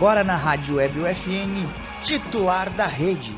[0.00, 1.68] agora na Rádio Web UFN,
[2.02, 3.36] titular da rede.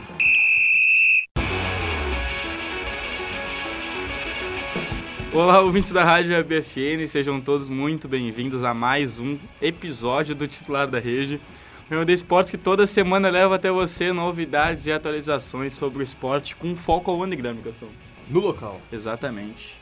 [5.33, 10.47] Olá, ouvintes da Rádio Web UFN, sejam todos muito bem-vindos a mais um episódio do
[10.47, 11.35] Titular da Rede.
[11.35, 16.05] O programa de esportes que toda semana leva até você novidades e atualizações sobre o
[16.05, 17.19] esporte com foco ao
[17.65, 17.89] Cação?
[18.31, 18.81] No local.
[18.93, 19.82] Exatamente.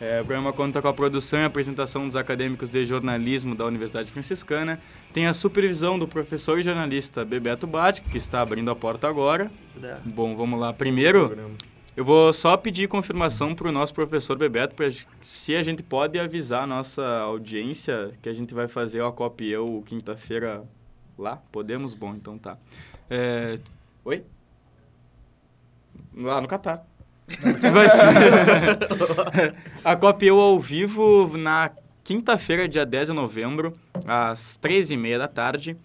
[0.00, 4.10] É, o programa conta com a produção e apresentação dos acadêmicos de jornalismo da Universidade
[4.10, 4.80] Franciscana.
[5.12, 9.50] Tem a supervisão do professor e jornalista Bebeto Bático, que está abrindo a porta agora.
[10.04, 10.72] Bom, vamos lá.
[10.72, 11.56] Primeiro,
[11.96, 14.90] eu vou só pedir confirmação para o nosso professor Bebeto, pra,
[15.22, 19.44] se a gente pode avisar a nossa audiência que a gente vai fazer o Acop
[19.44, 20.64] Eu quinta-feira
[21.16, 21.36] lá.
[21.52, 21.94] Podemos?
[21.94, 22.58] Bom, então tá.
[23.08, 23.54] É...
[24.04, 24.24] Oi?
[26.16, 26.84] Lá no Catar.
[27.72, 29.54] Vai ser.
[29.84, 31.70] a Copa Eu ao vivo na
[32.02, 33.72] quinta-feira, dia 10 de novembro,
[34.06, 35.76] às 13h30 da tarde.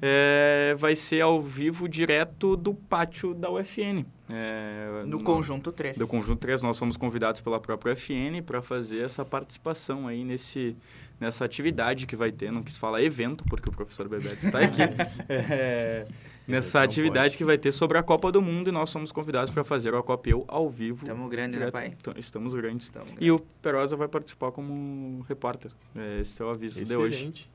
[0.00, 4.04] É, vai ser ao vivo direto do pátio da UFN.
[4.30, 5.98] É, no, no Conjunto 3.
[5.98, 6.62] Do Conjunto 3.
[6.62, 10.76] Nós somos convidados pela própria UFN para fazer essa participação aí nesse,
[11.18, 12.52] nessa atividade que vai ter.
[12.52, 14.82] Não quis falar evento, porque o professor Bebeto está aqui.
[15.28, 16.06] é,
[16.48, 19.62] nessa atividade que vai ter sobre a Copa do Mundo e nós somos convidados para
[19.62, 21.04] fazer o Copa Eu ao vivo.
[21.04, 21.94] Estamos grandes, né, pai?
[21.98, 22.86] Então, estamos grandes.
[22.86, 25.70] Estamos e o Perosa vai participar como repórter.
[25.94, 27.16] É, esse é o aviso Excelente.
[27.16, 27.50] de hoje.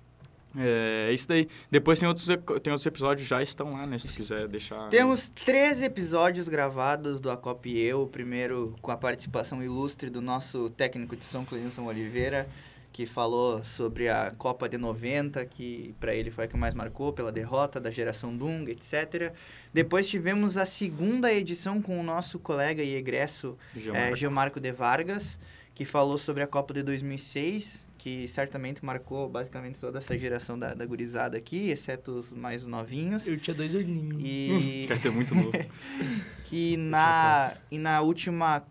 [0.56, 1.48] É, é isso daí.
[1.72, 3.98] Depois tem outros, tem outros episódios, já estão lá, né?
[3.98, 4.90] Se tu quiser deixar.
[4.90, 8.04] Temos três episódios gravados do Acop Eu.
[8.04, 12.48] O primeiro com a participação ilustre do nosso técnico de São Cleilson Oliveira
[12.94, 17.12] que falou sobre a Copa de 90, que para ele foi a que mais marcou
[17.12, 19.34] pela derrota da geração Dunga, etc.
[19.74, 24.59] Depois tivemos a segunda edição com o nosso colega e egresso Geomarco.
[24.59, 25.40] É, de Vargas,
[25.74, 30.76] que falou sobre a Copa de 2006, que certamente marcou basicamente toda essa geração da,
[30.76, 33.28] da gurizada aqui, exceto os mais novinhos.
[33.28, 34.22] Eu tinha dois aninhos.
[34.24, 34.86] E...
[34.88, 35.52] Quer ter muito novo.
[36.52, 38.64] e, na, e na última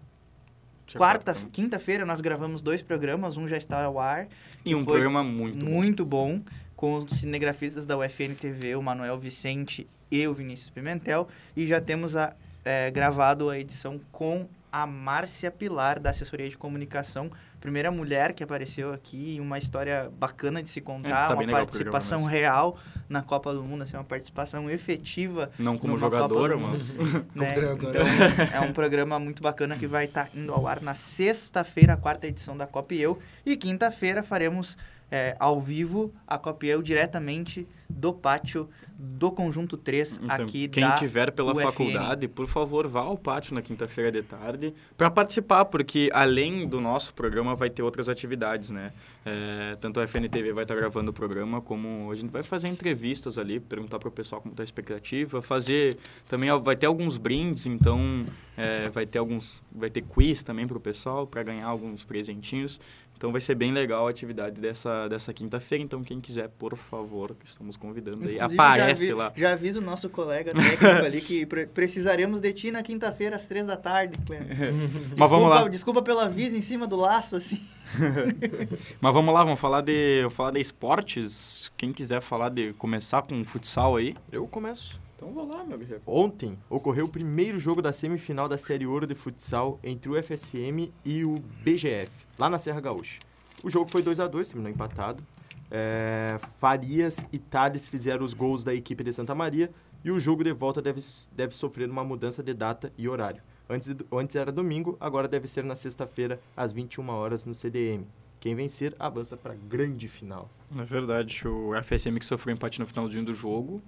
[0.99, 4.29] Quarta, quinta-feira nós gravamos dois programas, um já está ao ar.
[4.65, 6.39] E um programa muito muito bom.
[6.39, 6.45] bom
[6.77, 11.81] com os cinegrafistas da UFN TV, o Manuel Vicente e o Vinícius Pimentel, e já
[11.81, 17.91] temos a, é, gravado a edição com a Márcia Pilar, da assessoria de comunicação, primeira
[17.91, 22.79] mulher que apareceu aqui, uma história bacana de se contar, é, tá uma participação real
[23.07, 25.51] na Copa do Mundo, assim, uma participação efetiva.
[25.59, 27.25] Não como jogadora, mas né?
[27.83, 28.07] Então,
[28.55, 31.97] é um programa muito bacana que vai estar tá indo ao ar na sexta-feira, a
[31.97, 34.79] quarta edição da Copa e Eu, e quinta-feira faremos
[35.13, 40.69] é, ao vivo a Copa e Eu diretamente do pátio do Conjunto 3 então, aqui
[40.69, 41.63] quem da tiver pela UFN.
[41.65, 46.81] faculdade, por favor, vá ao pátio na quinta-feira de tarde para participar, porque além do
[46.81, 48.93] nosso programa vai ter outras atividades, né?
[49.27, 53.37] É, tanto a FNTV vai estar gravando o programa, como a gente vai fazer entrevistas
[53.37, 55.99] ali, perguntar para o pessoal como está a expectativa, fazer
[56.29, 58.25] também vai ter alguns brindes, então
[58.57, 62.81] é, vai ter alguns vai ter quiz também para o pessoal para ganhar alguns presentinhos.
[63.23, 65.85] Então vai ser bem legal a atividade dessa, dessa quinta-feira.
[65.85, 68.41] Então, quem quiser, por favor, estamos convidando aí.
[68.41, 69.33] Aparece já vi, lá.
[69.37, 73.47] Já avisa o nosso colega técnico ali que pre precisaremos de ti na quinta-feira às
[73.47, 74.45] três da tarde, desculpa,
[75.17, 75.69] Mas vamos lá.
[75.69, 77.63] Desculpa pelo aviso em cima do laço, assim.
[79.01, 81.71] Mas vamos lá, vamos falar de, vamos falar de esportes.
[81.77, 84.17] Quem quiser falar de começar com futsal aí.
[84.33, 85.01] Eu começo.
[85.23, 86.03] Então vou lá, meu guerreiro.
[86.05, 90.93] Ontem ocorreu o primeiro jogo da semifinal da Série Ouro de Futsal entre o FSM
[91.05, 92.11] e o BGF,
[92.43, 93.21] lá na Serra Gaúcha.
[93.63, 95.25] O jogo foi 2 a 2 terminou empatado.
[95.71, 99.71] É, Farias e Thales fizeram os gols da equipe de Santa Maria
[100.05, 101.01] e o jogo de volta deve,
[101.31, 103.41] deve sofrer uma mudança de data e horário.
[103.71, 108.05] Antes, antes era domingo, agora deve ser na sexta-feira, às 21 horas no CDM.
[108.41, 110.51] Quem vencer avança para a grande final.
[110.77, 113.81] É verdade, o FSM que sofreu empate no finalzinho do jogo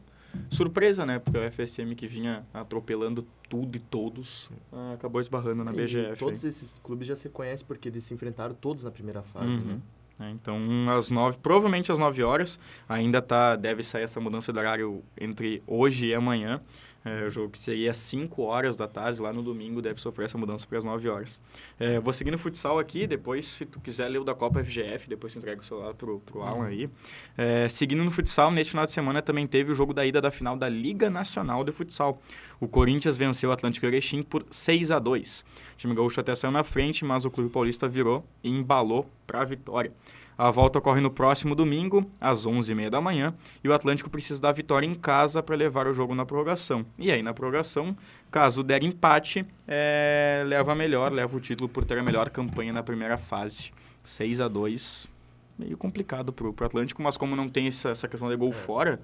[0.50, 1.18] surpresa, né?
[1.18, 6.18] Porque o FSM que vinha atropelando tudo e todos ah, acabou esbarrando na e BGF.
[6.18, 9.64] todos esses clubes já se conhecem porque eles se enfrentaram todos na primeira fase, uhum.
[9.64, 9.80] né?
[10.20, 10.56] É, então,
[10.96, 12.58] às nove, provavelmente às 9 horas,
[12.88, 16.60] ainda tá, deve sair essa mudança de horário entre hoje e amanhã.
[17.04, 20.24] É, o jogo que seria às 5 horas da tarde, lá no domingo, deve sofrer
[20.24, 21.38] essa mudança para as 9 horas.
[21.78, 25.08] É, vou seguir no futsal aqui, depois, se tu quiser ler o da Copa FGF,
[25.08, 26.46] depois tu entrega o celular pro, pro uhum.
[26.46, 26.88] Alan aí.
[27.36, 30.30] É, seguindo no futsal, neste final de semana também teve o jogo da ida da
[30.30, 32.22] final da Liga Nacional de Futsal.
[32.58, 36.52] O Corinthians venceu o Atlântico Erechim por 6 a 2 O time gaúcho até saiu
[36.52, 39.92] na frente, mas o Clube Paulista virou e embalou para a vitória.
[40.36, 44.50] A volta ocorre no próximo domingo, às 11h30 da manhã, e o Atlântico precisa da
[44.50, 46.84] vitória em casa para levar o jogo na prorrogação.
[46.98, 47.96] E aí, na prorrogação,
[48.30, 52.72] caso der empate, é, leva a melhor, leva o título por ter a melhor campanha
[52.72, 53.72] na primeira fase.
[54.02, 55.14] 6 a 2
[55.58, 58.52] meio complicado para o Atlântico, mas como não tem essa, essa questão de gol é.
[58.52, 59.00] fora,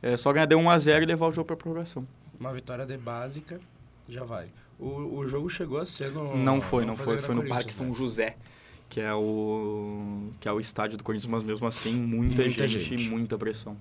[0.00, 2.06] é só ganhar de 1 a 0 e levar o jogo para prorrogação.
[2.38, 3.60] Uma vitória de básica,
[4.08, 4.48] já vai.
[4.78, 6.36] O, o jogo chegou a ser no...
[6.36, 7.16] Não foi, não, foi.
[7.16, 7.94] no Foi no Parque São né?
[7.94, 8.36] José,
[8.88, 12.80] que é o que é o estádio do Corinthians, mas mesmo assim, muita, Muita gente,
[12.80, 13.04] gente.
[13.06, 13.76] e muita pressão.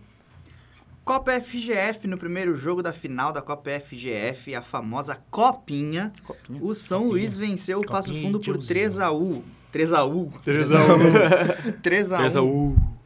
[1.06, 6.12] Copa FGF no primeiro jogo da final da Copa FGF, a famosa Copinha.
[6.26, 6.60] Copinha.
[6.62, 7.14] O São Copinha.
[7.14, 8.90] Luís venceu o Passo Copinha Fundo e por tiozinho.
[8.92, 9.44] 3x1.
[9.74, 10.32] 3x1.
[10.44, 11.82] 3x1.
[11.82, 11.82] 3x1.
[11.82, 12.76] 3 a 1.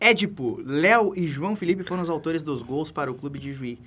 [0.00, 3.78] Édipo, Léo e João Felipe foram os autores dos gols para o clube de Juí.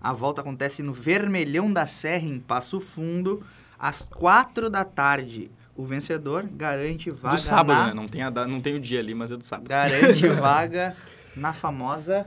[0.00, 3.42] A volta acontece no Vermelhão da Serra, em Passo Fundo,
[3.78, 5.50] às 4 da tarde.
[5.76, 7.86] O vencedor garante vaga Do sábado, na...
[7.88, 7.94] né?
[7.94, 9.68] Não tem, a, da- não tem o dia ali, mas é do sábado.
[9.68, 10.96] Garante vaga
[11.36, 12.26] na famosa...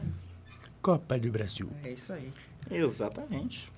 [0.82, 1.70] Copa do Brasil.
[1.84, 2.32] É isso aí.
[2.72, 3.72] Exatamente.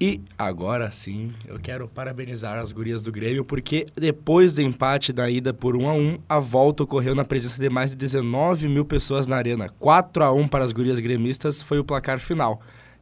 [0.00, 5.28] E agora sim, eu quero parabenizar as gurias do Grêmio, porque depois do empate da
[5.28, 8.84] ida por 1 a 1 a volta ocorreu na presença de mais de 19 mil
[8.84, 9.68] pessoas na arena.
[9.78, 12.60] 4 a 1 para as gurias gremistas foi o placar final,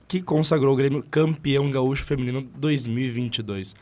[0.08, 3.74] que consagrou o Grêmio campeão gaúcho feminino 2022.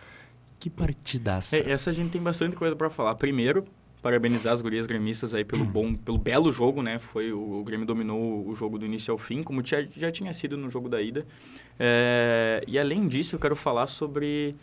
[0.59, 1.57] Que partidaça.
[1.57, 3.15] É, essa a gente tem bastante coisa para falar.
[3.17, 3.65] Primeiro,
[4.05, 6.99] parabenizar as gurias gremistas aí pelo bom, pelo belo jogo, né?
[6.99, 10.33] Foi o, o Grêmio dominou o jogo do início ao fim, como já, já tinha
[10.35, 11.27] sido no jogo da ida.
[11.79, 14.55] É, e além disso, eu quero falar sobre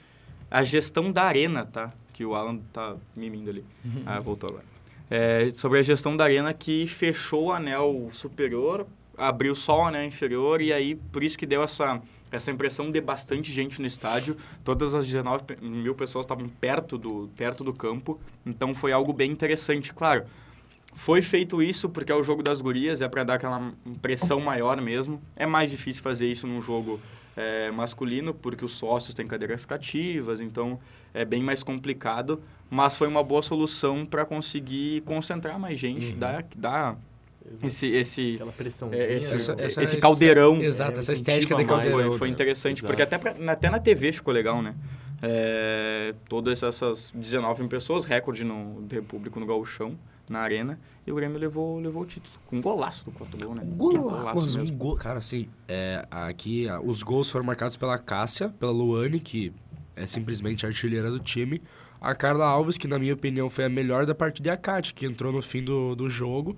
[0.49, 1.91] a gestão da arena, tá?
[2.13, 3.65] Que o Alan tá mimindo ali.
[4.05, 4.65] Ah, voltou agora.
[5.09, 8.85] É, sobre a gestão da arena que fechou o anel superior,
[9.17, 12.01] abriu só o anel inferior e aí por isso que deu essa
[12.31, 14.37] essa impressão de bastante gente no estádio.
[14.63, 19.11] Todas as 19 pe- mil pessoas estavam perto do perto do campo, então foi algo
[19.11, 20.23] bem interessante, claro.
[20.93, 24.79] Foi feito isso porque é o jogo das gurias, é para dar aquela pressão maior
[24.81, 25.21] mesmo.
[25.35, 26.99] É mais difícil fazer isso num jogo
[27.37, 30.77] é, masculino, porque os sócios têm cadeiras cativas, então
[31.13, 32.41] é bem mais complicado.
[32.69, 36.19] Mas foi uma boa solução para conseguir concentrar mais gente, Uhum.
[36.19, 36.97] dar, dar
[37.63, 39.01] esse, esse, Aquela pressãozinha.
[39.01, 39.35] é, esse?
[39.35, 42.09] Essa- essa- esse essa- caldeirão Exato, É, essa incentiva estética de caldeirão.
[42.09, 42.87] foi, foi interessante, Exato.
[42.87, 44.75] porque até, pra- na- até na TV ficou legal, né?
[45.23, 49.97] É, todas essas 19 mil pessoas, recorde no, de público no Gauchão,
[50.29, 53.53] na arena, e o Grêmio levou, levou o título, com um golaço do quarto gol,
[53.53, 53.63] né?
[53.63, 54.95] Um Golaço, um gol.
[54.95, 59.53] Cara, assim, é, aqui os gols foram marcados pela Cássia, pela Luane, que
[59.95, 61.61] é simplesmente a artilheira do time.
[61.99, 65.05] A Carla Alves, que na minha opinião foi a melhor da partida, e a que
[65.05, 66.57] entrou no fim do, do jogo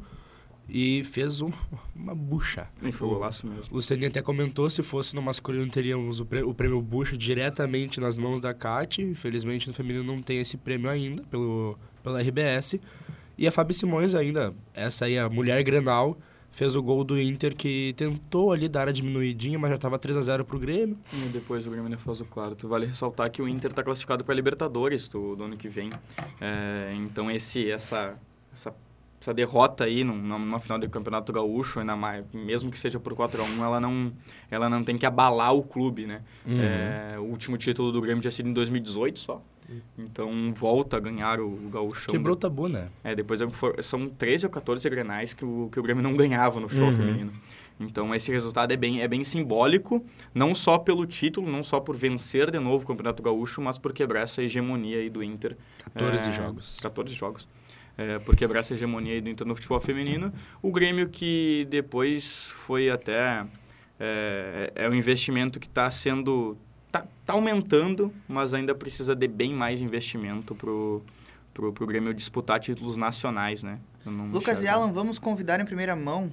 [0.68, 1.52] e fez um-
[1.96, 2.68] uma bucha.
[2.82, 3.66] E foi golaço mesmo.
[3.72, 8.00] O Lucianinho até comentou, se fosse no masculino, teríamos o, prê- o prêmio Bucha diretamente
[8.00, 9.02] nas mãos da Kate.
[9.02, 12.80] Infelizmente, no feminino não tem esse prêmio ainda, pelo, pela RBS.
[13.38, 16.18] E a Fabi Simões ainda, essa aí, a mulher Grenal,
[16.52, 20.16] fez o gol do Inter, que tentou ali dar a diminuidinha, mas já estava 3
[20.16, 20.96] a 0 pro Grêmio.
[21.12, 22.68] E depois o Grêmio ainda faz o quarto.
[22.68, 25.90] Vale ressaltar que o Inter está classificado para Libertadores do, do ano que vem.
[26.40, 28.16] É, então esse, essa,
[28.54, 28.72] essa,
[29.24, 33.16] essa derrota aí num- numa final do Campeonato Gaúcho, ainda mais, mesmo que seja por
[33.16, 34.12] 4 a 1 ela não,
[34.52, 36.22] ela não tem que abalar o clube, né?
[36.46, 39.42] É, o último título do Grêmio tinha sido em 2018 só.
[39.98, 42.12] Então volta a ganhar o, o Gaúchão.
[42.12, 42.90] Quebrou o tabu, né?
[43.04, 43.40] É, depois
[43.82, 46.98] são 13 ou 14 grenais que o, que o Grêmio não ganhava no futebol Uhum.
[46.98, 47.32] feminino.
[47.80, 51.96] Então esse resultado é bem, é bem simbólico, não só pelo título, não só por
[51.96, 55.58] vencer de novo o Campeonato Gaúcho, mas por quebrar essa hegemonia aí do Inter.
[55.94, 56.80] 14 É, jogos.
[56.82, 57.48] 14 jogos.
[57.98, 60.34] É, por quebrar essa hegemonia aí do Inter no futebol feminino.
[60.62, 63.46] O Grêmio que depois foi até...
[64.00, 66.58] É, é um investimento que está sendo...
[66.92, 71.02] Tá, tá aumentando, mas ainda precisa de bem mais investimento pro,
[71.54, 73.80] pro, pro Grêmio disputar títulos nacionais, né?
[74.32, 76.32] Lucas e Alan, vamos convidar em primeira mão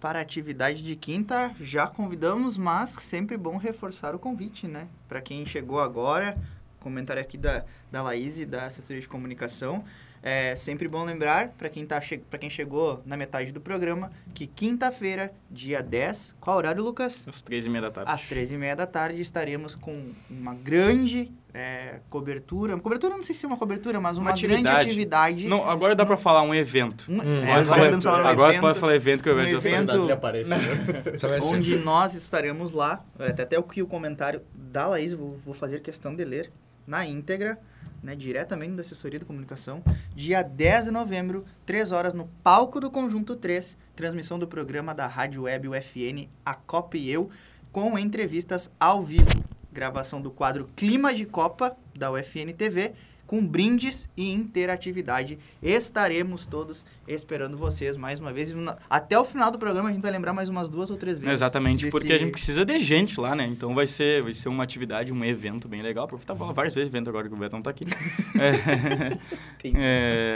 [0.00, 1.54] para a atividade de quinta.
[1.60, 4.86] Já convidamos, mas sempre bom reforçar o convite, né?
[5.08, 6.36] Para quem chegou agora,
[6.80, 9.84] comentário aqui da, da Laís e da assessoria de comunicação.
[10.28, 14.10] É sempre bom lembrar, para quem, tá che pra quem chegou na metade do programa,
[14.34, 17.22] que quinta-feira, dia 10, qual horário, Lucas?
[17.28, 18.10] Às três e meia da tarde.
[18.10, 22.76] Às 13h30 da tarde estaremos com uma grande é, cobertura.
[22.76, 24.86] Cobertura, não sei se é uma cobertura, mas uma, Uma grande atividade.
[24.88, 25.48] atividade.
[25.48, 27.06] Não, agora dá pra falar um evento.
[27.08, 28.60] Um- Hum, é, agora falar- podemos falar um agora evento.
[28.62, 30.58] pode falar evento que eu um vejo essa evento- aparece, né?
[31.44, 33.04] Onde nós estaremos lá.
[33.16, 36.50] Até, até o que o comentário da Laís, eu vou, vou fazer questão de ler
[36.86, 37.58] na íntegra,
[38.02, 39.82] né, diretamente da assessoria de comunicação.
[40.14, 45.06] Dia 10 de novembro, 3 horas, no palco do Conjunto 3, transmissão do programa da
[45.06, 47.30] Rádio Web UFN, a Copa e Eu,
[47.72, 49.44] com entrevistas ao vivo.
[49.72, 52.94] Gravação do quadro Clima de Copa, da UFN TV,
[53.26, 55.38] com brindes e interatividade.
[55.62, 58.54] Estaremos todos esperando vocês mais uma vez.
[58.88, 61.34] Até o final do programa a gente vai lembrar mais umas duas ou três vezes.
[61.34, 63.46] Exatamente, desse- porque a gente precisa de gente lá, né?
[63.46, 66.04] Então vai ser, vai ser uma atividade, um evento bem legal.
[66.04, 67.84] Aproveitar falar várias vezes evento agora que o Betão tá aqui.
[68.38, 69.18] É,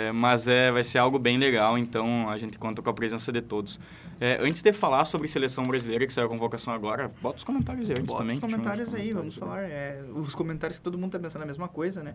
[0.09, 3.31] é, mas é, vai ser algo bem legal, então a gente conta com a presença
[3.31, 3.79] de todos.
[4.21, 7.89] É, antes de falar sobre seleção brasileira, que saiu a convocação agora, bota os comentários
[7.89, 8.35] aí antes Bota também.
[8.35, 9.63] os comentários aí, vamos comentários falar.
[9.63, 12.15] é, os comentários que todo mundo tá pensando a mesma coisa, né?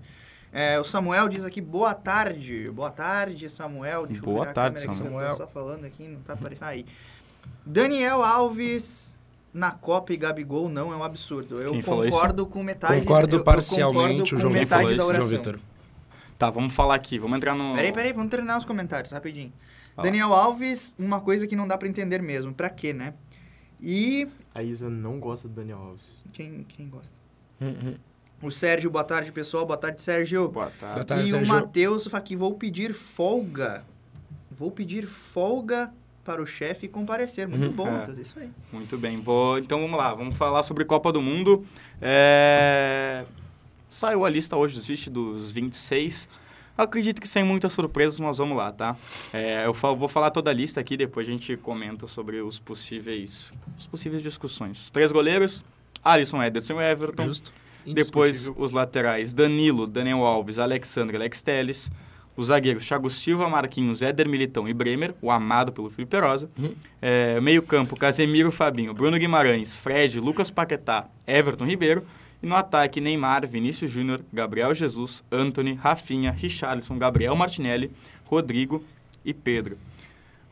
[0.57, 2.71] É, o Samuel diz aqui, boa tarde.
[2.71, 4.07] Boa tarde, Samuel.
[4.07, 5.31] Deixa eu Boa tarde, câmera aqui, que eu Samuel.
[5.31, 6.85] tô só falando aqui, não tá aparecendo aí.
[7.65, 9.19] Daniel Alves
[9.53, 11.61] na Copa e Gabigol não é um absurdo.
[11.61, 13.01] Eu Quem concordo com metade...
[13.01, 15.27] Concordo eu- eu parcialmente, concordo o João metade falou da isso, João.
[15.27, 15.59] Vitor.
[16.39, 17.75] Tá, vamos falar aqui, vamos entrar no...
[17.75, 19.51] Peraí, peraí, vamos terminar os comentários, rapidinho.
[19.97, 20.03] Ah.
[20.03, 22.53] Daniel Alves, uma coisa que não dá pra entender mesmo.
[22.53, 23.13] Pra quê, né?
[23.81, 24.25] E...
[24.53, 26.05] A Isa não gosta do Daniel Alves.
[26.31, 27.13] Quem, quem gosta?
[27.59, 27.95] Uhum.
[28.41, 29.65] O Sérgio, boa tarde, pessoal.
[29.65, 30.49] Boa tarde, Sérgio.
[30.49, 30.95] Boa tarde.
[30.95, 31.53] Boa tarde, e o Sérgio.
[31.53, 33.83] Matheus aqui, vou pedir folga.
[34.51, 35.91] Vou pedir folga
[36.23, 37.47] para o chefe comparecer.
[37.47, 37.71] Muito Uhum.
[37.71, 37.91] bom, É.
[37.91, 38.49] Matheus, isso aí.
[38.71, 41.65] Muito bem, vou, então vamos lá, vamos falar sobre Copa do Mundo.
[42.01, 43.25] É,
[43.89, 46.27] Saiu a lista hoje dos dos 26.
[46.77, 48.97] Acredito que sem muitas surpresas, mas vamos lá, tá?
[49.31, 52.59] É, eu fa- vou falar toda a lista aqui, depois a gente comenta sobre os
[52.59, 54.89] possíveis, os possíveis discussões.
[54.89, 55.63] Três goleiros,
[56.03, 57.27] Alisson, Ederson e Everton.
[57.27, 57.53] Justo.
[57.93, 61.91] Depois os laterais, Danilo, Daniel Alves, Alexandre, Alex Telles.
[62.37, 66.49] Os zagueiros, Thiago Silva, Marquinhos, Éder Militão e Bremer, o amado pelo Felipe Perosa.
[66.59, 66.73] Uhum.
[67.01, 72.05] É, meio campo, Casemiro, Fabinho, Bruno Guimarães, Fred, Lucas Paquetá, Everton Ribeiro.
[72.43, 77.89] E no ataque, Neymar, Vinícius Júnior, Gabriel Jesus, Anthony, Rafinha, Richarlison, Gabriel Martinelli,
[78.25, 78.83] Rodrigo
[79.23, 79.77] e Pedro.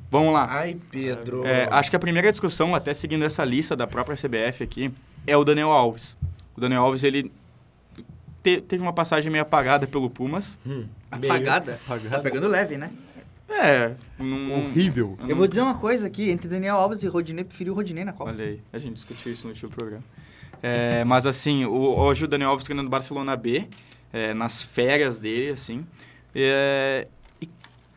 [0.09, 0.47] Vamos lá.
[0.49, 1.45] Ai, Pedro.
[1.45, 4.91] É, acho que a primeira discussão, até seguindo essa lista da própria CBF aqui,
[5.25, 6.15] é o Daniel Alves.
[6.55, 7.31] O Daniel Alves, ele
[8.41, 10.59] te- teve uma passagem meio apagada pelo Pumas.
[10.65, 10.85] Hum.
[11.11, 11.79] Apagada.
[11.85, 12.09] Apagada.
[12.09, 12.91] Tá pegando leve, né?
[13.49, 14.65] É, num...
[14.69, 15.17] Horrível.
[15.27, 18.11] Eu vou dizer uma coisa aqui, entre Daniel Alves e Rodinei, preferi o Rodinei na
[18.13, 18.31] Copa.
[18.31, 20.03] Olha aí, a gente discutiu isso no último programa.
[20.61, 23.67] É, mas assim, o, hoje o Daniel Alves treinando Barcelona B,
[24.11, 25.85] é, nas férias dele, assim.
[26.33, 27.07] É,
[27.41, 27.47] e,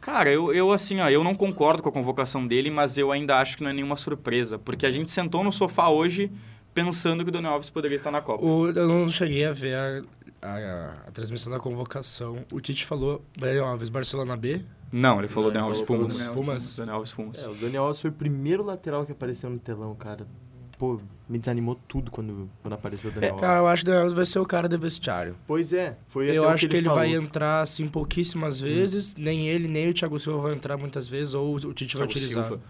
[0.01, 3.39] cara, eu, eu assim, ó, eu não concordo com a convocação dele, mas eu ainda
[3.39, 4.59] acho que não é nenhuma surpresa.
[4.59, 6.31] Porque a gente sentou no sofá hoje
[6.77, 8.45] pensando que o Daniel Alves poderia estar na Copa.
[8.45, 10.03] O- eu não cheguei a ver a,
[10.47, 12.45] a- a transmissão da convocação.
[12.53, 14.61] O Tite falou Daniel Alves, Barcelona B.
[14.93, 16.17] Não, ele falou Não, Daniel Alves Pumas.
[16.19, 16.77] Daniel Pumas.
[16.77, 17.39] Daniel Alves Pumas.
[17.43, 20.27] É, o Daniel Alves foi o primeiro lateral que apareceu no telão, cara.
[20.79, 23.47] Pô, me desanimou tudo quando, quando apareceu o Daniel Alves.
[23.49, 25.35] Cara, eu acho que o Daniel Alves vai ser o cara do vestiário.
[25.47, 26.99] Pois é, foi até Eu o acho que ele, falou.
[27.03, 29.17] vai entrar, assim, pouquíssimas vezes.
[29.17, 32.11] Nem ele, nem o Thiago Silva vão entrar muitas vezes, ou o Tite vai Thiago
[32.19, 32.45] utilizar.
[32.45, 32.63] Silva.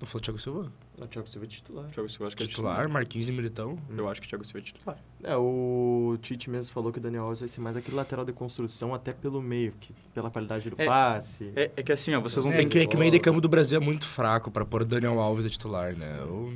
[0.00, 0.70] Não falou Thiago Silva?
[0.96, 1.86] Não, o Thiago Silva é titular.
[1.86, 3.76] Thiago Silva, acho que é Titular, Marquinhos e Militão.
[3.96, 4.98] Eu acho que o Thiago Silva é titular.
[5.24, 8.32] É, o Tite mesmo falou que o Daniel Alves vai ser mais aquele lateral de
[8.32, 11.52] construção até pelo meio, que, pela qualidade do É, passe.
[11.56, 13.18] É, é que assim, ó, vocês não É têm que, é que o meio de
[13.18, 16.18] campo do Brasil é muito fraco pra pôr o Daniel Alves a titular, né?
[16.20, 16.54] Eu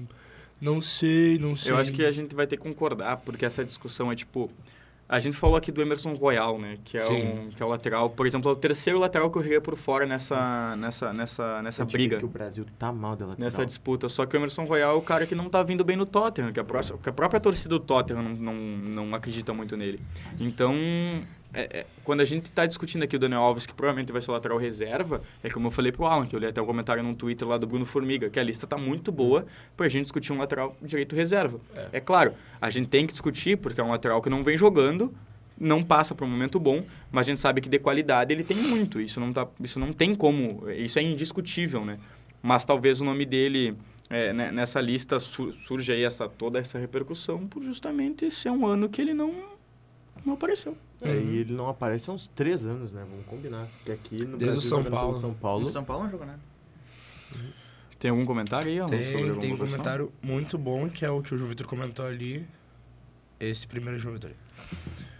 [0.60, 1.72] não sei, não sei.
[1.72, 4.50] Eu acho que a gente vai ter que concordar, porque essa discussão é tipo.
[5.08, 6.76] A gente falou aqui do Emerson Royal, né?
[6.84, 7.28] Que é, Sim.
[7.28, 8.10] um, que é o lateral.
[8.10, 11.86] Por exemplo, é o terceiro lateral que eu por fora nessa, nessa, nessa, nessa Eu
[11.86, 13.44] briga, que o Brasil tá mal de lateral.
[13.46, 14.06] nessa disputa.
[14.08, 16.52] Só que o Emerson Royal é o cara que não tá vindo bem no Tottenham,
[16.52, 19.98] que a, próxima, que a própria torcida do Tottenham não, não, não acredita muito nele.
[20.38, 20.74] Então,
[21.52, 24.30] é- é, quando a gente tá discutindo aqui o Daniel Alves, que provavelmente vai ser
[24.30, 27.02] o lateral reserva, é como eu falei pro Alan, que eu li até o comentário
[27.02, 30.32] no Twitter lá do Bruno Formiga, que a lista tá muito boa pra gente discutir
[30.32, 31.60] um lateral direito reserva.
[31.92, 32.00] É.
[32.00, 35.14] claro, a gente tem que discutir, porque é um lateral que não vem jogando,
[35.58, 38.56] não passa por um momento bom, mas a gente sabe que de qualidade ele tem
[38.56, 39.00] muito.
[39.00, 41.98] Isso não, tá, isso não tem como, isso é indiscutível, né?
[42.42, 43.76] Mas talvez o nome dele
[44.10, 48.66] é, né, nessa lista su surge aí essa, toda essa repercussão por justamente ser um
[48.66, 49.34] ano que ele não,
[50.24, 50.76] não apareceu.
[51.02, 53.06] É, e ele não aparece há uns três anos, né?
[53.08, 53.66] Vamos combinar.
[53.76, 55.14] Porque aqui no Desde o Brasil, São Paulo.
[55.14, 55.68] São No Paulo.
[55.68, 56.40] São Paulo não jogou nada.
[57.98, 61.10] Tem algum comentário aí, Alan, sobre a Tem, tem um comentário muito bom, que é
[61.10, 62.46] o que o João Vitor comentou ali.
[63.40, 64.30] Esse primeiro João Vitor.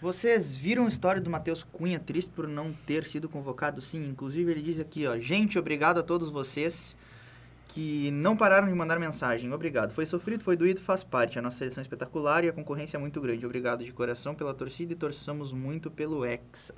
[0.01, 3.81] Vocês viram a história do Matheus Cunha triste por não ter sido convocado?
[3.81, 6.95] Sim, inclusive ele diz aqui, ó, gente, obrigado a todos vocês
[7.71, 9.53] que não pararam de mandar mensagem.
[9.53, 9.91] Obrigado.
[9.93, 11.37] Foi sofrido, foi doído, faz parte.
[11.37, 13.45] A nossa seleção é espetacular e a concorrência é muito grande.
[13.45, 16.73] Obrigado de coração pela torcida e torçamos muito pelo Hexa.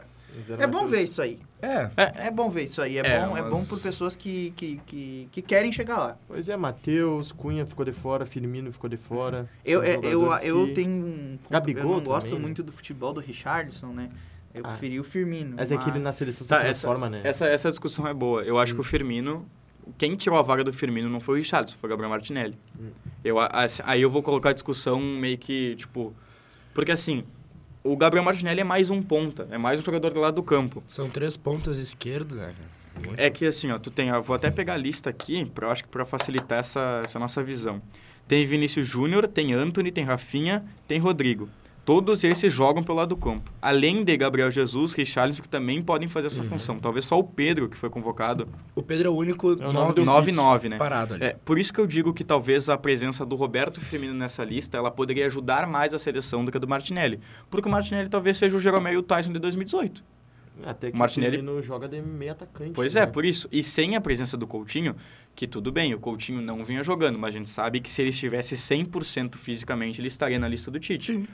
[0.59, 1.39] É bom ver isso aí.
[1.61, 1.89] É,
[2.27, 2.97] É bom ver isso aí.
[2.97, 6.17] É, É, bom, é mas- bom por pessoas que, que, que, que querem chegar lá.
[6.27, 9.49] Pois é, Matheus, Cunha ficou de fora, Firmino ficou de fora.
[9.63, 11.39] Eu, é, eu, eu que- tenho um...
[11.49, 12.45] Gabigol eu não gosto também, né?
[12.47, 14.09] muito do futebol do Richardson, né?
[14.53, 14.69] Eu Ah.
[14.69, 15.55] preferi o Firmino.
[15.55, 17.21] Mas é que ele na seleção se Tá, essa, transforma, né?
[17.23, 18.43] essa, essa discussão é boa.
[18.43, 19.45] Eu acho que o Firmino...
[19.97, 22.57] Quem tirou a vaga do Firmino não foi o Richarlison, foi o Gabriel Martinelli.
[22.79, 22.89] Hum.
[23.23, 23.37] Eu,
[23.83, 26.13] aí eu vou colocar a discussão meio que, tipo...
[26.73, 27.23] Porque, assim,
[27.83, 30.83] o Gabriel Martinelli é mais um ponta, é mais um jogador do lado do campo.
[30.87, 32.53] São três pontas esquerdo, né?
[33.05, 33.19] Muito.
[33.19, 35.83] É que assim, ó, tu tem, eu vou até pegar a lista aqui, pra, acho
[35.83, 37.81] que para facilitar essa, essa nossa visão.
[38.27, 41.49] Tem Vinícius Júnior, tem Anthony, tem Rafinha, tem Rodrigo.
[41.91, 43.51] Todos esses jogam pelo lado do campo.
[43.61, 46.79] Além de Gabriel Jesus, Richarlison, que também podem fazer essa função.
[46.79, 49.93] Talvez só o Pedro, que foi convocado, O Pedro é o único É o nome
[49.93, 50.77] do 9-9, né?
[50.77, 51.25] parado ali.
[51.25, 54.77] É, por isso que eu digo que talvez a presença do Roberto Firmino nessa lista,
[54.77, 57.19] ela poderia ajudar mais a seleção do que a do Martinelli.
[57.49, 60.01] Porque o Martinelli talvez seja o Jeromel e o Tyson de 2018.
[60.63, 62.71] Até que O Martinelli- o Firmino joga de meio atacante.
[62.71, 63.01] Pois né?
[63.01, 63.49] é, por isso.
[63.51, 64.95] E sem a presença do Coutinho,
[65.35, 68.11] que tudo bem, o Coutinho não vinha jogando, mas a gente sabe que se ele
[68.11, 71.27] estivesse 100% fisicamente, ele estaria na lista do Tite.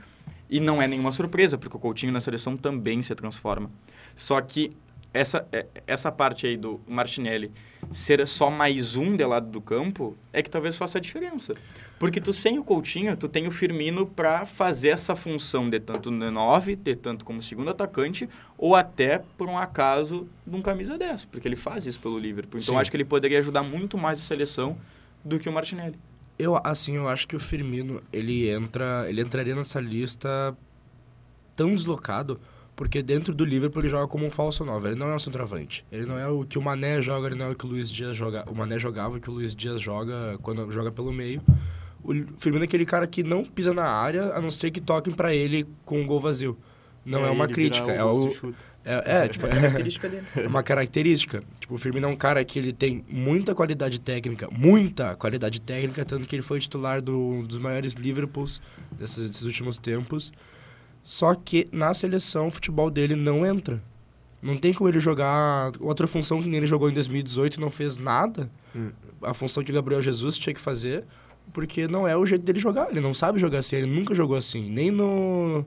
[0.50, 3.70] E não é nenhuma surpresa, porque o Coutinho na seleção também se transforma.
[4.16, 4.72] Só que
[5.14, 7.52] essa, é- essa parte aí do Martinelli
[7.92, 11.54] ser só mais um de lado do campo é que talvez faça a diferença.
[12.00, 16.12] Porque tu sem o Coutinho, tu tem o Firmino para fazer essa função de tanto
[16.12, 20.98] no 9, de tanto como segundo atacante, ou até, por um acaso, de um camisa
[20.98, 22.60] 10, porque ele faz isso pelo Liverpool.
[22.60, 24.78] Então acho que ele poderia ajudar muito mais a seleção
[25.26, 25.96] do que o Martinelli.
[26.40, 30.56] Eu, assim, eu acho que o Firmino, ele entra, ele entraria nessa lista
[31.56, 32.40] tão deslocado,
[32.76, 35.84] porque dentro do Liverpool ele joga como um falso 9, ele não é um centroavante.
[35.92, 37.90] Ele não é o que o Mané joga, ele não é o que o Luiz
[37.90, 38.46] Dias joga.
[38.48, 41.42] O Mané jogava o que o Luiz Dias joga quando joga pelo meio.
[42.04, 45.14] O Firmino é aquele cara que não pisa na área, a não ser que toquem
[45.14, 46.56] pra ele com um gol vazio.
[47.08, 48.30] Não é, É, uma crítica, é o,
[48.86, 50.24] é, é, tipo, A característica dele.
[50.36, 51.44] é uma característica.
[51.60, 56.06] Tipo, o Firmino é um cara que ele tem muita qualidade técnica, muita qualidade técnica,
[56.06, 58.62] tanto que ele foi titular do, dos maiores Liverpools
[58.92, 60.32] desses, desses últimos tempos.
[61.04, 63.82] Só que na seleção o futebol dele não entra.
[64.42, 67.70] Não tem como ele jogar outra função que nem ele jogou em 2018 e não
[67.70, 68.50] fez nada.
[68.76, 68.92] Hum.
[69.22, 71.04] A função que o Gabriel Jesus tinha que fazer,
[71.52, 72.90] porque não é o jeito dele jogar.
[72.92, 74.70] Ele não sabe jogar assim, ele nunca jogou assim.
[74.70, 75.66] Nem no.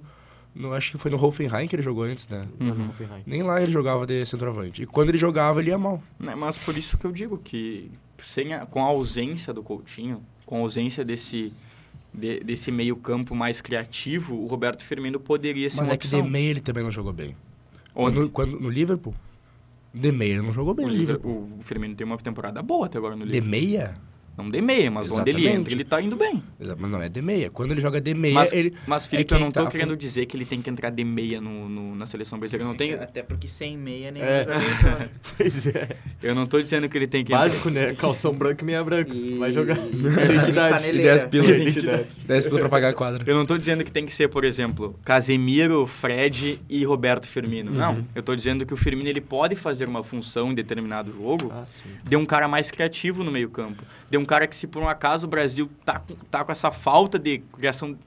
[0.55, 2.47] No acho que foi no Hoffenheim que ele jogou antes, né?
[2.91, 3.23] Hoffenheim.
[3.27, 4.83] Nem lá ele jogava de centroavante.
[4.83, 6.03] E quando ele jogava, ele ia mal.
[6.19, 7.91] Né, Mas por isso que eu digo que
[8.23, 11.53] sem a- com a ausência do Coutinho, com a ausência desse,
[12.13, 16.07] de- desse meio campo mais criativo, o Roberto Firmino poderia ser Mas uma é que
[16.07, 16.23] opção.
[16.23, 17.35] de meia ele também não jogou bem.
[17.95, 18.17] Onde?
[18.17, 19.15] Quando, quando- no Liverpool,
[19.95, 21.59] de meia ele não jogou bem O, Liverpool- Liverpool.
[21.61, 23.51] o Firmino tem uma temporada boa até agora no De Liverpool.
[23.51, 23.97] meia?
[24.43, 25.61] Não de meia, mas onde ele Exatamente.
[25.61, 26.43] entra, ele tá indo bem.
[26.79, 27.51] Mas não é de meia.
[27.51, 28.75] Quando ele joga de meia, Mas, ele...
[28.87, 30.91] mas é Felipe, que eu não tá- tô querendo dizer que ele tem que entrar
[30.91, 32.67] de meia no, no- na seleção brasileira.
[32.69, 34.45] Não, tenho, Até porque sem meia nem É.
[34.45, 35.11] jogaria.
[35.37, 35.89] Pois é.
[36.23, 37.49] eu não tô dizendo que ele tem que entrar.
[37.49, 37.95] Básico, né?
[37.95, 39.13] Calção branco e meia branca.
[39.15, 39.77] E- Vai jogar.
[39.77, 39.91] e-
[40.33, 40.87] Identidade.
[40.89, 41.51] E 10 pila.
[41.51, 42.07] Identidade.
[42.27, 43.25] 10 pila pra pagar a quadra.
[43.27, 47.71] Eu não tô dizendo que tem que ser, por exemplo, Casemiro, Fred e Roberto Firmino.
[47.71, 51.51] Não, eu tô dizendo que o Firmino ele pode fazer uma função em determinado jogo
[51.53, 51.89] Ah, sim.
[52.05, 53.83] de um cara mais criativo no meio-campo.
[54.11, 57.19] De um cara que, se por um acaso o Brasil tá, tá com essa falta
[57.19, 57.99] de criação,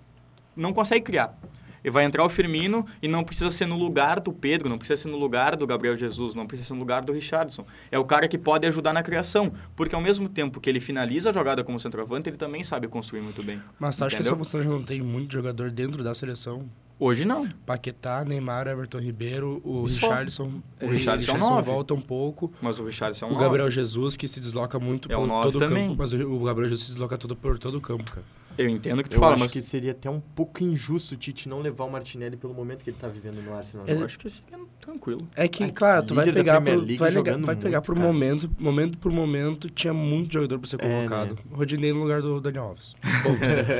[0.55, 1.38] não consegue criar.
[1.84, 5.02] E vai entrar o Firmino e não precisa ser no lugar do Pedro, não precisa
[5.02, 7.65] ser no lugar do Gabriel Jesus, não precisa ser no lugar do Richardson.
[7.91, 9.52] É o cara que pode ajudar na criação.
[9.76, 13.22] Porque ao mesmo tempo que ele finaliza a jogada como centroavante, ele também sabe construir
[13.22, 13.60] muito bem.
[13.80, 16.65] Mas tu acha que essa função já não tem muito jogador dentro da seleção?
[17.00, 17.48] Hoje não.
[17.65, 20.08] Paquetá, Neymar, Everton Ribeiro, o Só.
[20.08, 20.52] Richarlison...
[20.82, 21.69] O Richarlison é nove.
[21.69, 22.54] volta um pouco.
[22.62, 23.43] Mas o Richardson é um o nove.
[23.46, 25.88] Gabriel Jesus, que se desloca muito É o por nove todo o também.
[25.88, 25.98] campo.
[25.98, 28.26] Mas o, o Gabriel Jesus se desloca todo por todo o campo, cara.
[28.57, 31.15] Eu entendo o que tu Eu fala, acho mas que seria até um pouco injusto
[31.15, 33.85] o Tite não levar o Martinelli pelo momento que ele tá vivendo no Arsenal.
[33.87, 34.05] eu né?
[34.05, 35.27] acho que seria tranquilo.
[35.35, 37.95] É que, Ah, claro, tu vai pegar, League tu vai, ligar- vai pegar muito, por
[37.95, 38.07] cara.
[38.07, 41.35] momento, momento por momento, tinha muito jogador pra ser É, convocado.
[41.35, 41.41] né?
[41.51, 42.95] Rodinei no lugar do Daniel Alves.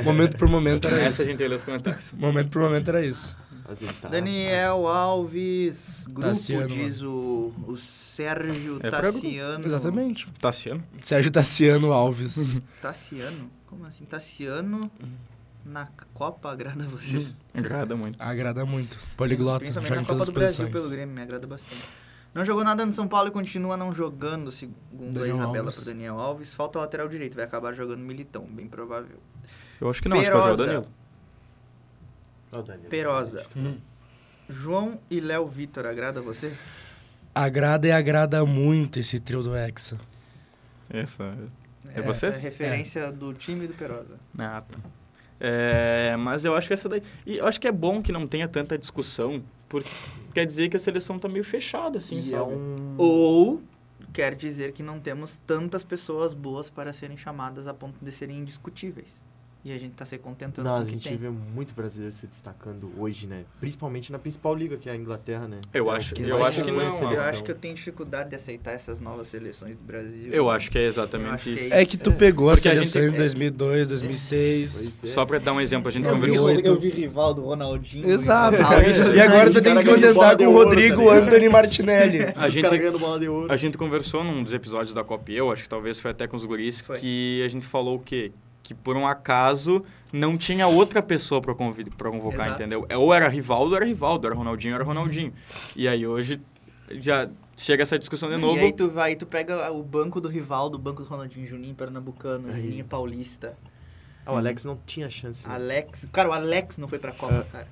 [0.04, 1.26] Momento por momento era Essa a isso.
[1.26, 2.12] gente lê os comentários.
[2.12, 3.36] Momento por momento era isso.
[4.00, 8.90] Tá- Daniel Alves, grupo, Tassiano, diz o, o Sérgio É.
[8.90, 9.66] Tassiano.
[9.66, 10.28] Exatamente.
[10.38, 10.84] Tassiano?
[11.00, 12.60] Sérgio Tassiano Alves.
[12.82, 13.50] Tassiano?
[13.66, 14.04] Como assim?
[14.04, 14.90] Tassiano
[15.64, 17.26] na Copa agrada você?
[17.54, 18.22] Agrada muito.
[18.22, 18.98] Agrada muito.
[19.16, 21.82] Poliglota, Principalmente joga na em Copa todas do as Brasil pelo Grêmio, me agrada bastante.
[22.34, 25.74] Não jogou nada no São Paulo e continua não jogando, segundo a Daniel Isabela Alves.
[25.76, 26.52] pro Daniel Alves.
[26.52, 29.18] Falta lateral direito, vai acabar jogando Militão, bem provável.
[29.80, 30.66] Eu acho que não, acho que vai jogar o Perosa.
[30.80, 30.92] Danilo.
[32.58, 32.88] Ó, o Daniel.
[32.90, 33.46] Perosa.
[33.56, 33.76] Hum.
[34.48, 36.52] João e Léo Vitor, agrada você?
[37.34, 39.98] Agrada e agrada muito esse trio do Hexa.
[40.90, 41.24] Essa.
[41.88, 42.36] É Essa vocês?
[42.36, 44.16] É referência do time do Perosa.
[44.38, 44.78] Ah, tá.
[45.40, 47.02] É, mas eu acho que essa daí.
[47.26, 49.90] E eu acho que é bom que não tenha tanta discussão, porque
[50.32, 52.36] quer dizer que a seleção tá meio fechada, assim, E sabe?
[52.36, 52.94] é um...
[52.96, 53.62] Ou
[54.12, 58.38] quer dizer que não temos tantas pessoas boas para serem chamadas a ponto de serem
[58.38, 59.08] indiscutíveis.
[59.64, 61.16] E a gente tá se contentando Não, com a o que gente tem.
[61.16, 63.44] vê muito brasileiro se destacando hoje, né?
[63.58, 65.62] Principalmente na principal liga, que é a Inglaterra, né?
[65.72, 67.10] Eu acho- que eu mais acho que não, ó.
[67.12, 70.30] Eu acho que eu tenho dificuldade de aceitar essas novas seleções do Brasil.
[70.30, 71.72] Eu acho que é Eu exatamente acho que isso.
[71.72, 74.72] é É que tu pegou Porque as seleções de 2002, 2006.
[74.74, 75.14] Pois é.
[75.14, 76.46] Só pra dar um exemplo, a gente Eu vi, conversou...
[76.48, 76.66] oito.
[76.66, 78.10] eu vi rival do Ronaldinho.
[78.10, 79.14] Exato, e tal.
[79.14, 81.24] E agora tu tem que se contentar com o Rodrigo tá ligado?
[81.28, 82.18] Anthony Martinelli.
[82.36, 83.50] A gente, caras ganhando bola de ouro.
[83.50, 86.26] a gente conversou num dos episódios da Copa e Eu, acho que talvez foi até
[86.26, 86.98] com os guris, Foi.
[86.98, 88.30] que a gente falou o quê?
[88.64, 92.62] Que por um acaso não tinha outra pessoa pra convocar, Exato.
[92.62, 92.86] entendeu?
[92.98, 95.32] Ou era Rivaldo, ou era Rivaldo, era Ronaldinho, era Ronaldinho.
[95.76, 96.40] E aí hoje
[96.92, 98.56] já chega essa discussão de novo.
[98.56, 101.74] E aí tu vai, tu pega o banco do Rivaldo, o banco do Ronaldinho, Juninho
[101.74, 102.62] Pernambucano, Aí.
[102.62, 103.56] Juninho Paulista,
[104.26, 105.46] Ah, o Alex não tinha chance.
[105.46, 105.54] né?
[105.54, 106.08] Alex.
[106.10, 107.68] Cara, o Alex não foi pra Copa, cara.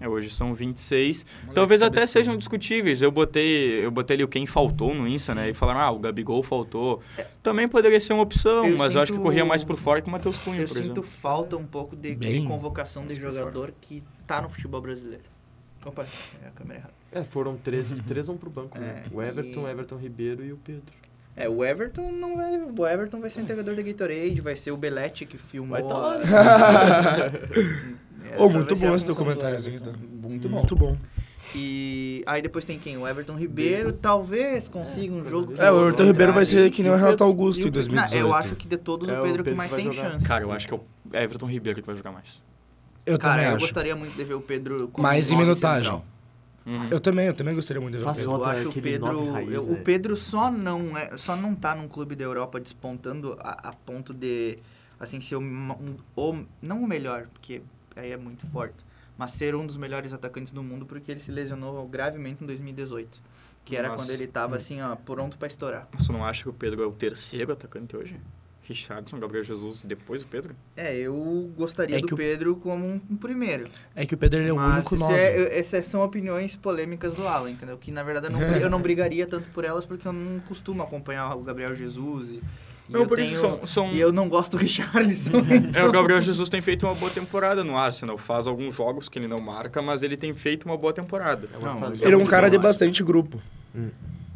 [0.00, 1.26] É, hoje são 26.
[1.42, 3.02] Moleque Talvez até sejam discutíveis.
[3.02, 5.50] Eu botei, eu botei ali o quem faltou no Insta, né?
[5.50, 7.02] E falaram, ah, o Gabigol faltou.
[7.42, 10.00] Também poderia ser uma opção, Eu mas eu acho que sinto- corria mais por fora
[10.00, 11.02] que o Matheus Cunha, Eu por sinto exemplo.
[11.02, 15.24] falta um pouco de, de Bem convocação de jogador que tá no futebol brasileiro.
[15.84, 16.06] Opa,
[16.42, 16.94] é a câmera errada.
[17.12, 19.02] É, foram três, os três vão pro banco, né?
[19.04, 20.94] É, O Everton, e- o Everton Ribeiro e o Pedro.
[21.36, 22.56] É, o Everton não vai.
[22.60, 25.70] O Everton vai ser o entregador da Gatorade, vai ser o Belete que filmou.
[25.78, 26.16] Vai tá lá,
[28.24, 29.14] Essa muito bom esse função do
[29.80, 29.92] tá?
[30.22, 30.56] Muito bom.
[30.58, 30.96] Muito bom.
[31.54, 32.96] E aí depois tem quem?
[32.96, 35.54] O Everton Ribeiro, talvez consiga um jogo.
[35.58, 38.14] É, o Everton Ribeiro vai ser que nem o o Renato Augusto em Pedro- 2018.
[38.22, 40.10] Não, eu acho que de todos É, o o Pedro que mais tem jogar.
[40.12, 40.26] chance.
[40.26, 40.80] Cara, eu acho que é o
[41.12, 42.42] Everton Ribeiro que vai jogar mais.
[43.04, 43.64] Eu Cara, também eu acho.
[43.64, 46.00] gostaria muito de ver o Pedro como Mais em minutagem.
[46.66, 46.86] Uhum.
[46.90, 48.30] Eu também, eu também gostaria muito de ver o Pedro.
[48.30, 49.72] Eu acho o Pedro, raiz, eu- né?
[49.72, 53.72] o Pedro só não é, só não tá num clube da Europa despontando a, a
[53.72, 54.58] ponto de
[55.00, 57.62] assim ser o, um, o- não o melhor, porque
[57.96, 58.84] aí é muito forte,
[59.18, 63.20] mas ser um dos melhores atacantes do mundo porque ele se lesionou gravemente em 2018,
[63.64, 64.04] que era Nossa.
[64.04, 65.88] quando ele tava assim, ó, pronto pra estourar.
[65.92, 68.16] Mas tu não acha que o Pedro é o terceiro atacante hoje?
[68.62, 70.54] Richardson, Gabriel Jesus e depois o Pedro?
[70.76, 73.66] É, eu gostaria É do que o- Pedro como um, primeiro.
[73.96, 75.14] É que o Pedro ele é o Mas único nove.
[75.14, 77.76] é- essas são opiniões polêmicas do Alan, entendeu?
[77.76, 80.82] Que na verdade eu não, eu não brigaria tanto por elas porque eu não costumo
[80.84, 82.42] acompanhar o Gabriel Jesus e
[82.90, 85.32] Não, eu por tenho, isso são- são- e eu não gosto do Richarlison.
[85.50, 88.18] É, então- o Gabriel Jesus tem feito uma boa temporada no Arsenal.
[88.18, 91.48] Faz alguns jogos que ele não marca, mas ele tem feito uma boa temporada.
[91.54, 93.40] É Não, Ele é um cara de bastante grupo.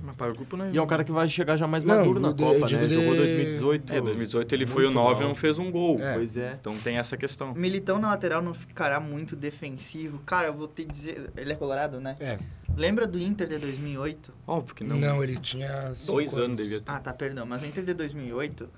[0.06, 1.96] Mas para o grupo não E é um cara que vai chegar já mais Não,
[1.96, 2.86] maduro na de- Copa, digo né?
[2.86, 3.94] de- Jogou 2018.
[3.94, 5.98] É, 2018 ele foi o muito 9 e não fez um gol.
[5.98, 6.12] É.
[6.14, 6.56] Pois é.
[6.60, 7.54] Então tem essa questão.
[7.54, 10.18] Militão na lateral não ficará muito defensivo.
[10.26, 11.30] Cara, eu vou te dizer.
[11.36, 12.16] Ele é colorado, né?
[12.20, 12.38] É.
[12.76, 14.32] Lembra do Inter de 2008?
[14.46, 15.22] Óbvio que Não, não.
[15.22, 15.92] ele tinha.
[16.06, 16.90] Dois cinco anos devia ter.
[16.90, 17.46] Ah, tá, perdão.
[17.46, 18.68] Mas o Inter de 2008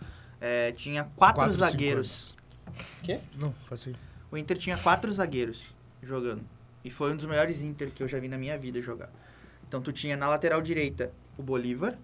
[0.40, 2.36] é, tinha quatro, Quatro, zagueiros.
[3.36, 3.96] Não, pode ser.
[4.30, 6.42] O Inter tinha quatro zagueiros jogando.
[6.84, 9.10] E foi um dos melhores Inter que eu já vi na minha vida jogar.
[9.66, 11.96] Então tu tinha na lateral direita o Bolívar.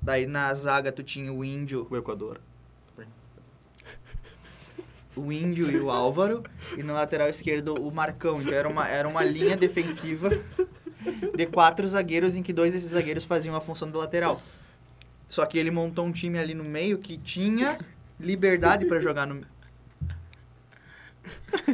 [0.00, 2.40] Daí na zaga tu tinha o Índio, O Equador.
[5.14, 6.42] o Índio e o Álvaro.
[6.76, 8.40] E na lateral esquerdo o Marcão.
[8.40, 10.30] Então era uma, era uma linha defensiva
[11.36, 14.40] de quatro zagueiros em que dois desses zagueiros faziam a função do lateral.
[15.28, 17.78] Só que ele montou um time ali no meio que tinha
[18.20, 19.44] liberdade pra jogar no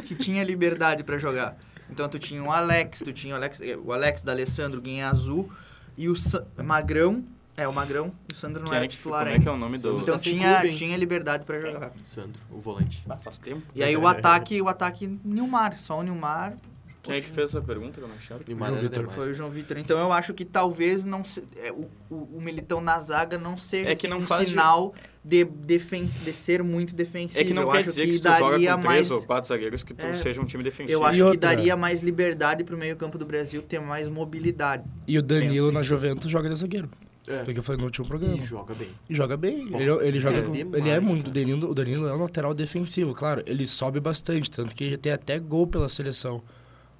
[0.05, 1.57] que tinha liberdade pra jogar.
[1.89, 5.09] Então tu tinha o Alex, tu tinha o Alex, eh, o Alex da Alessandro, Guinha
[5.09, 5.49] Azul
[5.97, 7.25] e o Sa Magrão,
[7.57, 9.47] é o Magrão, e o Sandro não Quem era é que- titular como é que
[9.47, 9.99] é o nome do...
[9.99, 11.91] Então tinha, clube, tinha liberdade pra jogar.
[12.05, 13.03] Sandro, o volante.
[13.09, 13.63] Ah, faz tempo.
[13.73, 16.53] E aí o ataque, o ataque Nilmar, só o Nilmar
[17.01, 18.41] Quem é que fez essa pergunta que eu não achava?
[18.45, 19.09] O João Vitor.
[19.11, 19.77] foi o João Vitor.
[19.77, 23.57] Então eu acho que talvez não se, é, o, o, o Militão na zaga não
[23.57, 27.39] seja É que não um faz sinal de, defen de ser muito defensivo.
[27.39, 29.07] É que não eu quer acho dizer que, que, se tu joga daria com mais
[29.07, 30.13] três ou quatro zagueiros que tu É.
[30.15, 30.91] seja um time defensivo.
[30.99, 31.39] Eu acho E que outra?
[31.39, 34.83] daria mais liberdade pro meio-campo do Brasil ter mais mobilidade.
[35.07, 35.83] E o Danilo Penso na.
[35.83, 36.89] Juventus joga de zagueiro.
[37.27, 37.43] É.
[37.43, 38.37] Porque foi no último programa.
[38.37, 38.89] E joga bem.
[39.07, 39.67] E joga bem.
[39.67, 41.17] Bom, ele, ele joga é com- demais, ele é muito.
[41.17, 41.29] cara.
[41.29, 43.43] O Danilo, o Danilo é um lateral defensivo, claro.
[43.45, 46.41] Ele sobe bastante, tanto que ele tem até gol pela seleção.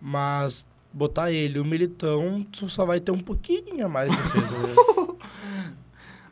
[0.02, 4.58] Mas botar ele o Militão, tu só vai ter um pouquinho a mais de defesa.
[4.58, 4.76] né?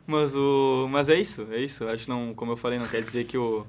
[0.06, 1.86] Mas o mas é isso, é isso.
[1.86, 3.66] Acho não, como eu falei, não quer dizer que o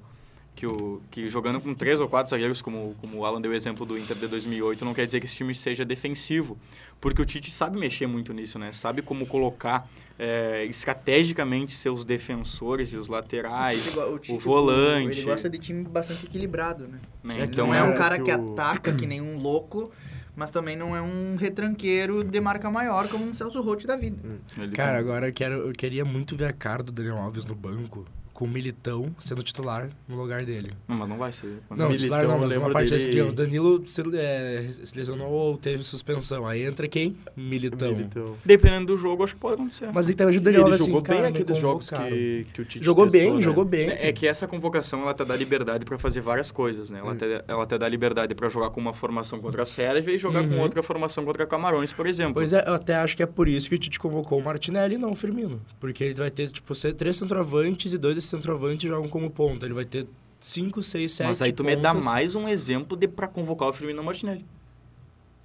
[0.59, 3.53] que o que jogando com três ou quatro zagueiros, como como o Alan deu o
[3.53, 6.57] exemplo do Inter de 2008, não quer dizer que esse time seja defensivo,
[6.99, 8.73] porque o Tite sabe mexer muito nisso, né?
[8.73, 15.19] Sabe como colocar é, estrategicamente seus defensores e os laterais, Ele go- o, Tite, volante.
[15.19, 16.99] Ele gosta de time bastante equilibrado, né?
[17.23, 17.35] né?
[17.35, 19.37] É que Então não é é um que cara que, o- ataca que nem um
[19.39, 19.89] louco,
[20.35, 24.17] mas também não é um retranqueiro de marca maior como um Celso Roth da vida.
[24.57, 27.55] ele- Cara, agora eu, quero, eu queria muito ver a cara do Daniel Alves no
[27.55, 28.05] banco
[28.39, 30.71] com o Militão sendo titular no lugar dele.
[30.87, 31.57] Não, mas não vai ser.
[31.69, 35.57] Não, Militão, titular não, mas uma parte dele- o Danilo se, é, se lesionou ou
[35.57, 36.47] teve suspensão.
[36.47, 37.17] Aí entra quem?
[37.35, 37.91] Militão.
[37.93, 38.35] Militão.
[38.45, 39.89] Dependendo do jogo, acho que pode acontecer.
[39.93, 42.61] Mas tá hoje o Daniel ele assim, jogou cara, bem me aqueles jogos que, que
[42.61, 43.41] o Tite Jogou testou, bem, né?
[43.41, 43.89] jogou bem.
[43.89, 46.99] É que essa convocação ela te dá liberdade para fazer várias coisas, né?
[46.99, 50.17] Ela, te, ela te dá liberdade para jogar com uma formação contra a Sérvia e
[50.17, 50.61] jogar com Uhum.
[50.61, 52.35] outra formação contra Camarões, por exemplo.
[52.35, 54.95] Pois é, eu até acho que é por isso que o Tite convocou o Martinelli
[54.95, 55.59] e não o Firmino.
[55.77, 59.65] Porque ele vai ter, tipo, três centroavantes e dois desses centroavantes jogam como ponta.
[59.65, 60.07] Ele vai ter
[60.39, 62.05] cinco, seis, sete Mas aí tu me dá pontas.
[62.05, 64.45] mais um exemplo de para convocar o Firmino Martinelli.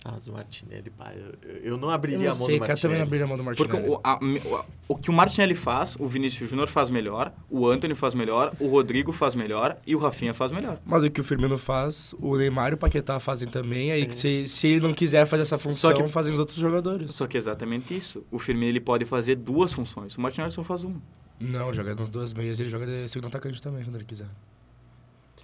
[0.06, 2.66] Ah, mas o Martinelli, pá, eu, eu não Eu abriria não a mão sei, do
[2.66, 3.08] cara, também não Martinelli.
[3.08, 3.88] abriria a mão do Porque Martinelli.
[3.90, 7.66] o, a- o, a- o que o Martinelli faz, o Vinícius Júnior faz melhor, o
[7.66, 10.78] Anthony faz melhor, o Rodrigo faz melhor e o Rafinha faz melhor.
[10.84, 13.92] Mas o que o Firmino faz, o Neymar e o Paquetá fazem também.
[13.92, 17.14] Aí que se, se ele não quiser fazer essa função, que- fazem os outros jogadores.
[17.14, 18.22] Só que é exatamente isso.
[18.30, 20.14] O Firmino ele pode fazer duas funções.
[20.18, 21.00] O Martinelli só faz uma.
[21.40, 24.26] Não, joga nas duas meias ele joga de segundo atacante também, quando ele quiser.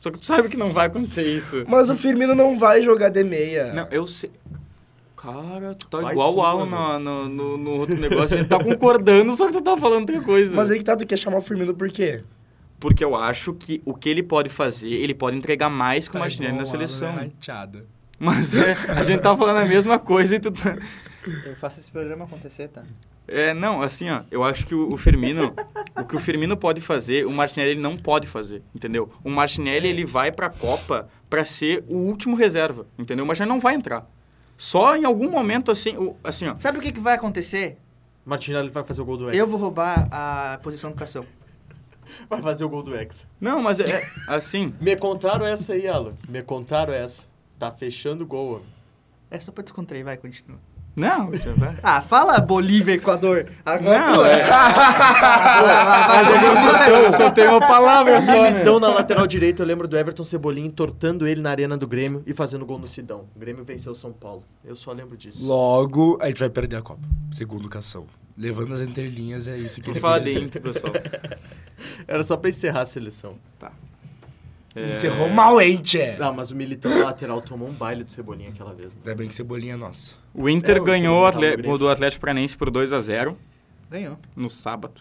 [0.00, 1.64] Só que tu sabe que não vai acontecer isso.
[1.68, 3.72] Mas o Firmino não vai jogar de meia.
[3.72, 4.30] Não, eu sei.
[5.14, 7.28] Cara, tu tá Vai igual sim, o Alan mano.
[7.28, 8.36] no, no, no outro negócio.
[8.36, 10.56] A gente tá concordando, só que tu tá falando outra coisa.
[10.56, 12.24] Mas aí que tá, tu quer chamar o Firmino por quê?
[12.78, 16.14] Porque eu acho que o que ele pode fazer, ele pode entregar mais que o
[16.14, 17.12] Tá Martinelli na Alan, seleção.
[17.12, 17.84] Rateada.
[18.18, 20.78] Mas é, a gente tá falando a mesma coisa e tu tá...
[21.44, 22.82] Eu faço esse programa acontecer, tá?
[23.32, 25.54] É, não, assim, ó, eu acho que o, o Firmino,
[25.96, 29.10] o que o Firmino pode fazer, o Martinelli ele não pode fazer, entendeu?
[29.22, 33.24] O Martinelli, ele vai pra Copa pra ser o último reserva, entendeu?
[33.24, 34.04] O Martinelli não vai entrar.
[34.56, 37.78] Só em algum momento, assim, o- assim, ó, Sabe o que, que vai acontecer?
[38.26, 39.38] Martinelli vai fazer o gol do Hexa.
[39.38, 41.24] Eu vou roubar a posição do Cação.
[42.28, 43.24] Vai fazer o gol do Hexa.
[43.40, 44.74] Não, mas é assim.
[44.82, 46.14] Me contaram essa aí, Alan.
[46.28, 47.22] Me contaram essa.
[47.58, 48.66] Tá fechando o gol, homem.
[49.30, 50.58] É só pra descontrair, vai, continua.
[50.96, 51.76] Não, já vai.
[51.82, 53.46] Ah, fala Bolívia, Equador.
[53.64, 54.42] Agora Não, é.
[56.08, 58.60] Mas é que eu só, eu só tenho uma palavra só, né?
[58.60, 62.22] Então, na lateral direita, eu lembro do Everton Cebolinha entortando ele na arena do Grêmio
[62.26, 63.26] e fazendo gol no Sidão.
[63.34, 64.42] O Grêmio venceu o São Paulo.
[64.64, 65.46] Eu só lembro disso.
[65.46, 67.02] Logo, a gente vai perder a Copa.
[67.30, 68.06] Segundo Cação.
[68.36, 70.38] Levando as entrelinhas, é isso que ele quis de.
[70.38, 70.92] Inter, pessoal.
[72.08, 73.36] Era só pra encerrar a seleção.
[74.74, 76.16] É, Encerrou mal, hein, tchê?
[76.16, 78.96] Não, mas o Militão lateral tomou um baile do Cebolinha aquela vez.
[78.96, 80.16] Ainda bem que Cebolinha é nosso.
[80.32, 83.36] O Inter É, ganhou o Atle- do Atlético Paranaense por 2 a 0
[83.90, 84.16] Ganhou.
[84.36, 85.00] no sábado.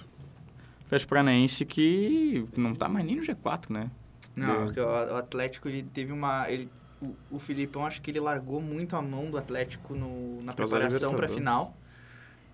[0.88, 3.92] Atlético Paranaense que não tá mais nem no G4, né?
[4.36, 4.66] Não, Deu.
[4.66, 6.50] porque o Atlético, ele teve uma...
[6.50, 6.68] Ele,
[7.00, 11.14] o, o Filipão, acho que ele largou muito a mão do Atlético no, na preparação
[11.14, 11.78] pra final.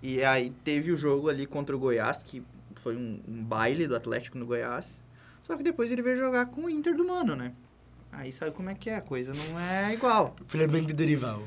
[0.04, 2.44] E aí teve o jogo ali contra o Goiás, que
[2.76, 5.02] foi um, um baile do Atlético no Goiás.
[5.46, 7.54] Só que depois ele veio jogar com o Inter do Mano, né?
[8.12, 10.36] Aí sabe como é que é, a coisa não é igual.
[10.48, 11.44] Flamengo de Derival.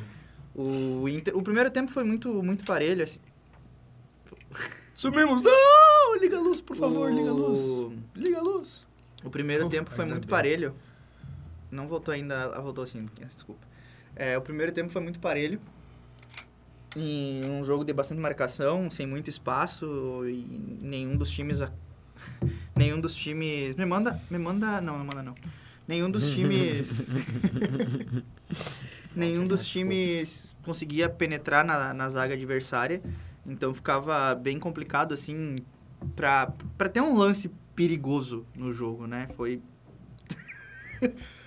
[0.55, 3.19] O Inter, o primeiro tempo foi muito muito parelho, assim.
[4.95, 5.41] Subimos!
[5.43, 6.17] Não!
[6.21, 7.61] Liga a luz, por favor, O- liga a luz.
[8.15, 8.87] Liga a luz.
[9.25, 10.31] O primeiro tempo foi muito bem.
[10.31, 10.75] parelho.
[11.71, 12.53] Não voltou ainda.
[12.55, 13.67] Ah, voltou sim, desculpa.
[14.17, 15.61] É, o primeiro tempo foi muito parelho.
[16.97, 20.25] Em um jogo de bastante marcação, sem muito espaço.
[20.27, 21.61] E nenhum dos times.
[22.77, 23.77] Nenhum dos times.
[23.77, 24.21] Me manda.
[24.31, 24.81] Me manda.
[24.81, 25.35] Não, não manda não.
[25.87, 27.09] Nenhum dos times.
[29.15, 33.01] nenhum dos times conseguia penetrar na, na zaga adversária.
[33.47, 35.57] Então ficava bem complicado, assim,
[36.15, 39.29] pra, pra ter um lance perigoso no jogo, né?
[39.35, 39.63] Foi.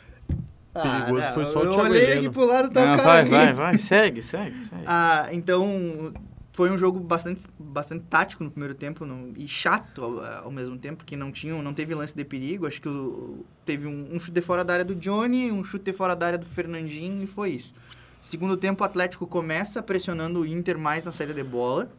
[0.73, 2.19] Perigoso não, foi só o eu Thiago olhei Heleno.
[2.21, 3.29] aqui pro lado tá Não, o cara vai, ali.
[3.29, 4.83] vai, vai, segue, segue, segue.
[4.85, 6.13] Ah, então
[6.53, 10.77] foi um jogo bastante, bastante tático no primeiro tempo no- e chato ao, ao mesmo
[10.77, 12.67] tempo, porque não tinha, não teve lance de perigo.
[12.67, 16.15] Acho que o- teve um, um chute fora da área do Johnny, um chute fora
[16.15, 17.73] da área do Fernandinho e foi isso.
[18.21, 21.89] Segundo tempo, o Atlético começa pressionando o Inter mais na saída de bola.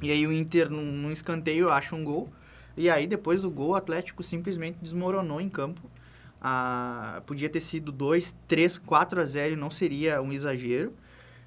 [0.00, 2.28] E aí o Inter, num, num escanteio, acha um gol.
[2.76, 5.80] E aí, depois do gol, o Atlético simplesmente desmoronou em campo.
[6.40, 10.92] Ah, podia ter sido 2, 3, 4 a 0 e não seria um exagero.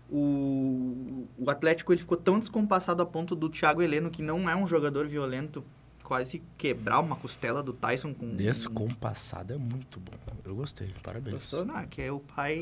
[0.09, 4.55] O, o Atlético ele ficou tão descompassado a ponto do Thiago Heleno, que não é
[4.55, 5.63] um jogador violento,
[6.03, 8.35] quase quebrar uma costela do Tyson com...
[8.35, 10.13] Descompassado é muito bom.
[10.45, 11.33] Eu gostei, parabéns.
[11.33, 11.65] Gostou?
[11.65, 12.59] Não, que é o pai...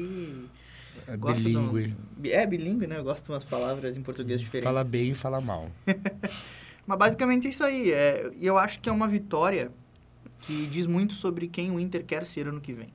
[1.08, 1.95] É um- bilíngue.
[2.23, 2.97] É bilíngue, né?
[2.97, 4.63] Eu gosto de umas palavras em português diferentes.
[4.65, 5.69] Fala bem e fala mal.
[6.88, 7.91] Mas basicamente é isso aí.
[7.91, 9.71] É, e eu acho que é uma vitória
[10.41, 12.89] que diz muito sobre quem o Inter quer ser ano que vem.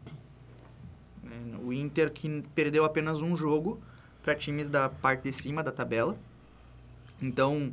[1.25, 3.81] É, O Inter que perdeu apenas um jogo
[4.23, 6.17] para times da parte de cima da tabela.
[7.21, 7.73] Então,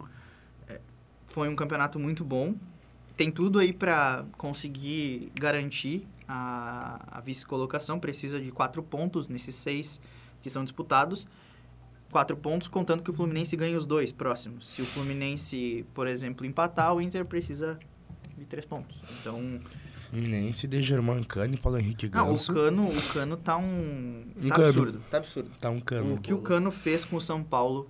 [0.67, 0.79] é,
[1.25, 2.55] foi um campeonato muito bom.
[3.15, 7.99] Tem tudo aí para conseguir garantir a, a vice-colocação.
[7.99, 9.99] Precisa de quatro pontos nesses seis
[10.41, 11.27] que são disputados
[12.11, 14.67] quatro pontos, contando que o Fluminense ganhe os dois próximos.
[14.67, 17.77] Se o Fluminense, por exemplo, empatar, o Inter precisa
[18.37, 18.97] de três pontos.
[19.19, 19.59] Então,
[19.95, 22.53] Fluminense de Germancano e Paulo Henrique não, o Ganso.
[22.53, 24.67] Cano, o Cano tá um, Um tá Cano.
[24.67, 25.51] absurdo, tá absurdo.
[25.59, 26.13] Tá um cano.
[26.15, 27.89] O que o Cano fez com o São Paulo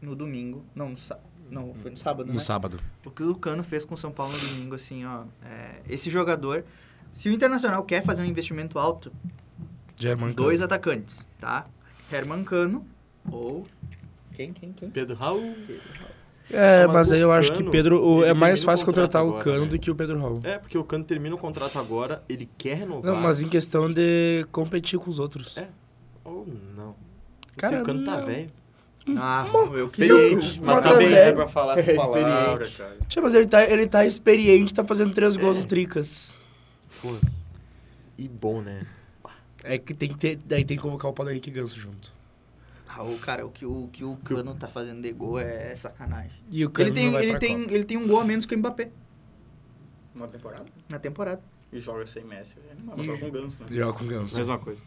[0.00, 0.96] no domingo, não, no,
[1.50, 2.38] não, foi no sábado, No né?
[2.38, 2.78] sábado.
[3.04, 6.08] O que o Cano fez com o São Paulo no domingo, assim, ó, é, esse
[6.08, 6.64] jogador,
[7.14, 9.12] se o Internacional quer fazer um investimento alto,
[9.96, 10.34] Germancano.
[10.36, 11.66] dois atacantes, tá?
[12.12, 12.86] Herman Cano
[13.30, 13.66] ou
[14.32, 14.88] quem, quem, quem?
[14.88, 15.54] Pedro Raul.
[16.50, 18.02] É, Mas mas o aí eu acho que Pedro.
[18.02, 19.68] o- é mais o fácil contratar o agora, Cano né?
[19.68, 20.40] do que o Pedro Raul.
[20.44, 23.12] É, porque o Cano termina o contrato agora, ele quer renovar.
[23.12, 25.58] Não, mas em questão de competir com os outros.
[25.58, 25.68] É.
[26.24, 26.94] Ou não.
[27.56, 28.26] Cara, Se o Cano tá não.
[28.26, 28.50] velho.
[29.16, 31.12] Ah, eu Experiente, mas tá bem.
[31.14, 32.76] é É pra falar essa É palavra, experiente.
[33.08, 33.22] cara.
[33.22, 35.60] Mas ele tá, ele tá experiente, tá fazendo três gols É.
[35.60, 36.34] no Tricas.
[37.00, 37.14] Pô.
[38.18, 38.86] E bom, né?
[39.64, 40.38] É que tem que ter.
[40.44, 42.12] Daí tem que convocar o Paulo Henrique Ganso junto.
[42.98, 46.42] Ah, o cara, o que o, que o Cano tá fazendo de gol é sacanagem.
[46.50, 47.72] E o Cano Ele tem, não vai ele, pra tem, Copa.
[47.74, 48.90] ele tem um gol a menos que o Mbappé
[50.12, 50.64] Uma temporada.
[50.88, 51.40] na temporada.
[51.72, 52.56] E joga sem Messi.
[52.84, 53.66] Não, E joga com Ganso, né?
[53.70, 54.36] Joga com o Ganso.
[54.36, 54.82] Mesma coisa.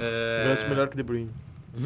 [0.00, 0.44] É...
[0.46, 1.30] Ganso melhor que De Bruyne.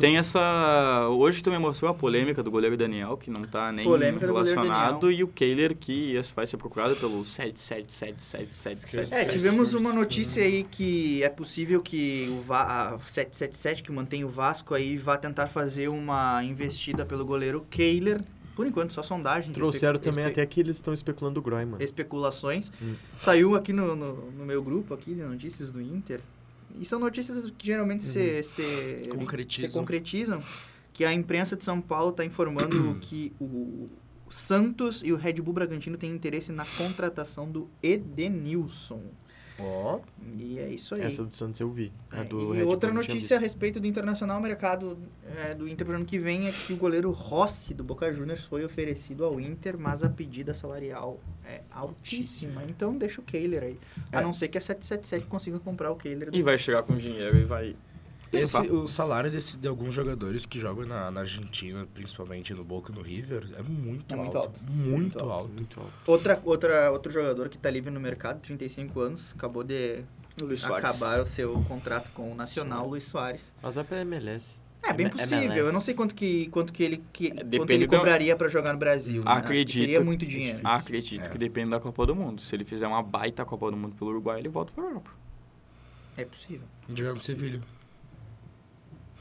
[0.01, 1.09] Tem essa.
[1.11, 5.23] Hoje também mostrou a polêmica do goleiro Daniel, que não tá nem Polêmica relacionado, e
[5.23, 9.13] o Kehler, que vai ser procurado pelo 7777777.
[9.13, 14.25] É, tivemos uma notícia aí que é possível que o Va a 777, que mantém
[14.25, 18.21] o Vasco aí, vá tentar fazer uma investida pelo goleiro Kehler.
[18.55, 19.55] Por enquanto, só sondagens.
[19.55, 21.83] Trouxeram espe- também espe- até que eles estão especulando o Groy, mano.
[21.83, 22.71] especulações.
[22.83, 22.95] Hum.
[23.19, 26.21] Saiu aqui no, no, no meu grupo aqui de notícias do Inter.
[26.81, 29.69] E são notícias que geralmente se, se, Concretizam.
[29.69, 30.43] se concretizam.
[30.93, 33.89] Que a imprensa de São Paulo está informando que o
[34.29, 39.03] Santos e o Red Bull Bragantino têm interesse na contratação do Edenilson.
[39.59, 40.01] Ó.
[40.39, 41.03] E é isso aí.
[41.03, 41.93] Essa do Santos eu vi.
[42.11, 44.99] A É, do e Red Bull outra tinha notícia a respeito do Internacional Mercado
[45.37, 48.45] é, do Inter pro ano que vem é que o goleiro Rossi do Boca Juniors
[48.45, 52.65] foi oferecido ao Inter, mas a pedida salarial é altíssima.
[52.65, 53.79] Então deixa o Kehler aí.
[54.11, 54.23] A É.
[54.23, 56.31] não ser que a 777 consiga comprar o Kehler.
[56.31, 57.77] do- E vai chegar com dinheiro e vai.
[58.33, 62.91] Esse, o salário desse, de alguns jogadores que jogam na, na Argentina, principalmente no Boca
[62.91, 64.61] e no River, é muito, É muito alto, alto.
[64.73, 65.31] Muito, Muito alto.
[65.33, 65.49] alto.
[65.53, 65.93] Muito alto.
[66.07, 70.03] Outra, outra, outro jogador que está livre no mercado, 35 anos, acabou de
[70.65, 72.91] acabar o seu contrato com o Nacional, Soares.
[72.91, 73.53] Luiz Soares.
[73.63, 74.63] Mas vai pra MLS.
[74.83, 75.39] É bem É possível.
[75.43, 75.59] MLS.
[75.67, 78.49] Eu não sei quanto que, quanto que ele, que, quanto depende ele do- cobraria para
[78.49, 79.23] jogar no Brasil.
[79.23, 79.31] né?
[79.31, 79.79] Acredito.
[79.79, 80.59] Seria muito dinheiro.
[80.65, 81.29] Acredito É.
[81.29, 82.41] que depende da Copa do Mundo.
[82.43, 85.11] Se ele fizer uma baita Copa do Mundo pelo Uruguai, ele volta pra Europa.
[86.17, 86.67] É possível.
[86.89, 87.61] Jogando no Sevilha.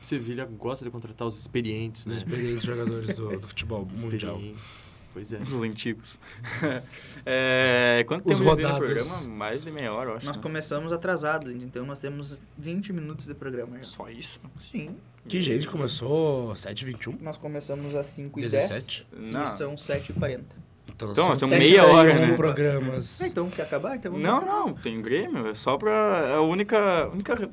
[0.01, 2.17] Sevilha gosta de contratar os experientes, Os né?
[2.17, 4.35] experientes jogadores do, do futebol mundial.
[4.35, 4.83] Experientes.
[5.13, 5.39] Pois é.
[5.41, 6.19] Os antigos.
[7.25, 8.77] é, quanto Os tempo de rodados.
[8.77, 9.21] programa?
[9.27, 10.25] Mais de meia hora, eu acho.
[10.25, 10.41] Nós né?
[10.41, 13.83] começamos atrasados, então nós temos 20 minutos de programa já.
[13.83, 14.39] Só isso?
[14.59, 14.95] Sim.
[15.27, 17.17] Que gente começou 7h21?
[17.21, 19.07] Nós começamos às 5 e 10 17?
[19.21, 19.43] Não.
[19.43, 20.55] e são 7 e 40
[20.87, 22.33] Então, nós são temos meia hora, né?
[22.35, 23.21] programas.
[23.21, 23.97] Ah, então quer acabar?
[23.97, 24.51] Então Não, acabar.
[24.51, 25.47] não, tem Grêmio.
[25.47, 26.25] É só pra.
[26.27, 27.09] É a única.
[27.09, 27.49] única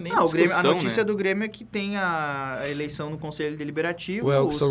[0.00, 1.06] nem Ah, o Grêmio, a notícia né?
[1.06, 4.26] do Grêmio é que tem a, eleição no Conselho Deliberativo.
[4.28, 4.64] Os, que,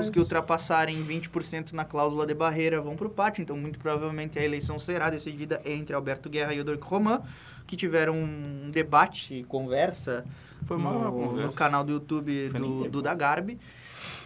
[0.00, 3.42] os que ultrapassarem 20% na cláusula de barreira vão para o pátio.
[3.42, 7.22] Então, muito provavelmente, a eleição será decidida entre Alberto Guerra e Odorico Roman,
[7.66, 10.24] que tiveram um debate, conversa,
[10.66, 11.46] Foi no, conversa.
[11.46, 13.58] no canal do YouTube Foi do, do da Garbi.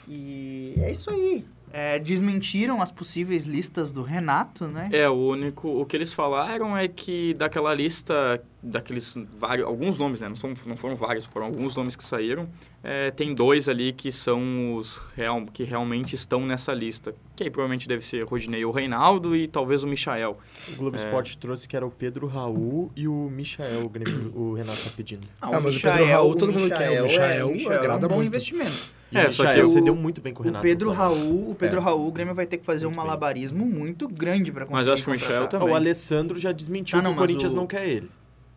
[0.07, 1.45] E é isso aí.
[1.73, 4.89] É, desmentiram as possíveis listas do Renato, né?
[4.93, 5.69] É, o único.
[5.69, 9.67] O que eles falaram é que daquela lista, daqueles vários.
[9.67, 10.29] Alguns nomes, né?
[10.29, 12.49] Não, são, não foram vários, foram alguns nomes que saíram.
[12.83, 17.15] É, tem dois ali que são os real, que realmente estão nessa lista.
[17.37, 20.39] Que aí provavelmente deve ser Rodinei ou Reinaldo e talvez o Michael.
[20.73, 20.99] O Globo É.
[21.01, 24.91] Esporte trouxe que era o Pedro Raul e o Michael, o, Grêmio- o Renato tá
[24.97, 25.27] pedindo.
[25.43, 27.01] Não, Ah, mas o Pedro Raul, todo mundo quer.
[27.03, 28.29] O Michael é agrada um bom muito.
[28.29, 28.98] investimento.
[29.11, 30.63] E É, o só que o- você deu muito bem com o O Renato.
[30.63, 31.25] Pedro no Flamengo.
[31.25, 31.83] Raul, o Pedro É.
[31.83, 33.07] Raul, o Grêmio vai ter que fazer um Muito bem.
[33.07, 35.49] malabarismo muito grande para conseguir Mas eu acho que o Michel contratar.
[35.61, 35.69] também.
[35.69, 38.11] Ah, o Alessandro já desmentiu Ah, não, que o Corinthians o- não quer ele.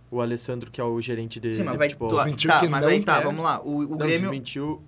[0.10, 2.10] O Alessandro, que é o gerente de, Sim, mas de vai futebol.
[2.10, 3.24] tu- Desmentiu tá, que mas não aí tá, quer.
[3.24, 3.62] vamos lá.
[3.64, 4.82] O, o não, Grêmio desmentiu...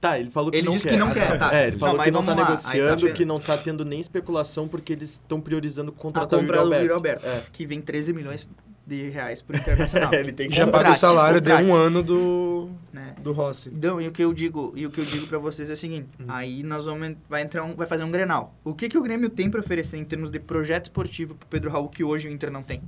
[0.00, 0.92] Tá, ele falou que Ele não disse quer.
[0.94, 1.48] que não quer, tá.
[1.54, 2.36] É, ele Não, falou mas que não tá lá.
[2.36, 3.14] Tá negociando, vendo.
[3.14, 6.74] que não tá tendo nem especulação porque eles estão priorizando contratar o Yuri do Yuri
[6.90, 6.94] Alberto.
[6.94, 7.42] Alberto, É.
[7.52, 8.46] que vem 13 milhões
[8.86, 10.12] de reais por internacional.
[10.14, 13.14] Ele tem que Já paga o salário de um ano do, né?
[13.22, 13.70] do Rossi.
[13.72, 15.76] Então, e o que eu digo, e o que eu digo para vocês é o
[15.76, 16.24] seguinte, Hum.
[16.28, 18.54] aí nós vamos vai entrar um, vai fazer um Grenal.
[18.62, 21.70] O que que o Grêmio tem para oferecer em termos de projeto esportivo pro Pedro
[21.70, 22.82] Raul que hoje o Inter não tem?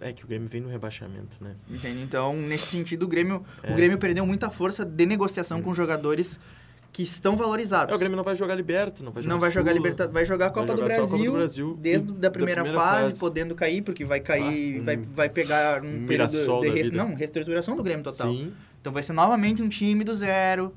[0.00, 1.56] É que o Grêmio vem no rebaixamento, né?
[1.68, 2.00] Entende?
[2.02, 3.72] Então, nesse sentido, o Grêmio, É.
[3.72, 6.38] o Grêmio perdeu muita força de negociação com jogadores
[6.92, 7.92] que estão valorizados.
[7.92, 9.72] É, o Grêmio não vai jogar Liberta, não vai jogar não vai jogar.
[9.72, 12.12] Libertadores, vai jogar a Copa, Vai do, jogar só a Brasil, Copa do Brasil desde
[12.12, 13.20] da primeira, primeira fase, fase.
[13.20, 16.96] podendo cair, porque vai cair, Ah, vai, vai pegar um, período de da res- vida.
[17.04, 18.32] não, reestruturação do Grêmio total.
[18.32, 18.52] Sim.
[18.80, 20.74] Então vai ser novamente um time do zero.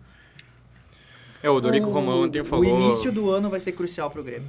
[1.41, 2.65] É, o Dorico o, Romão ontem o falou.
[2.65, 4.47] início do ano vai ser crucial pro Grêmio.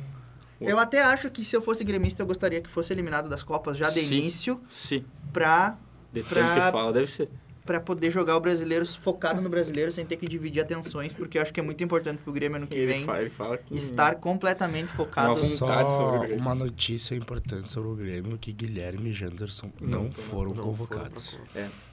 [0.61, 3.76] Eu até acho que se eu fosse gremista, eu gostaria que fosse eliminado das Copas
[3.76, 4.16] já de Sim.
[4.18, 5.05] início Sim.
[5.32, 5.76] pra,
[6.12, 7.28] De tanto Pra- que fala, deve ser.
[7.65, 11.43] Pra poder jogar o brasileiro focado no brasileiro sem ter que dividir atenções, porque eu
[11.43, 13.75] acho que é muito importante pro Grêmio ano que Ele vem fala, ele fala que...
[13.77, 15.29] estar completamente focado.
[15.33, 16.39] Uma vontade sobre Só o Grêmio.
[16.41, 21.39] uma notícia importante sobre o Grêmio, que Guilherme e Janderson não, Não, foram não convocados.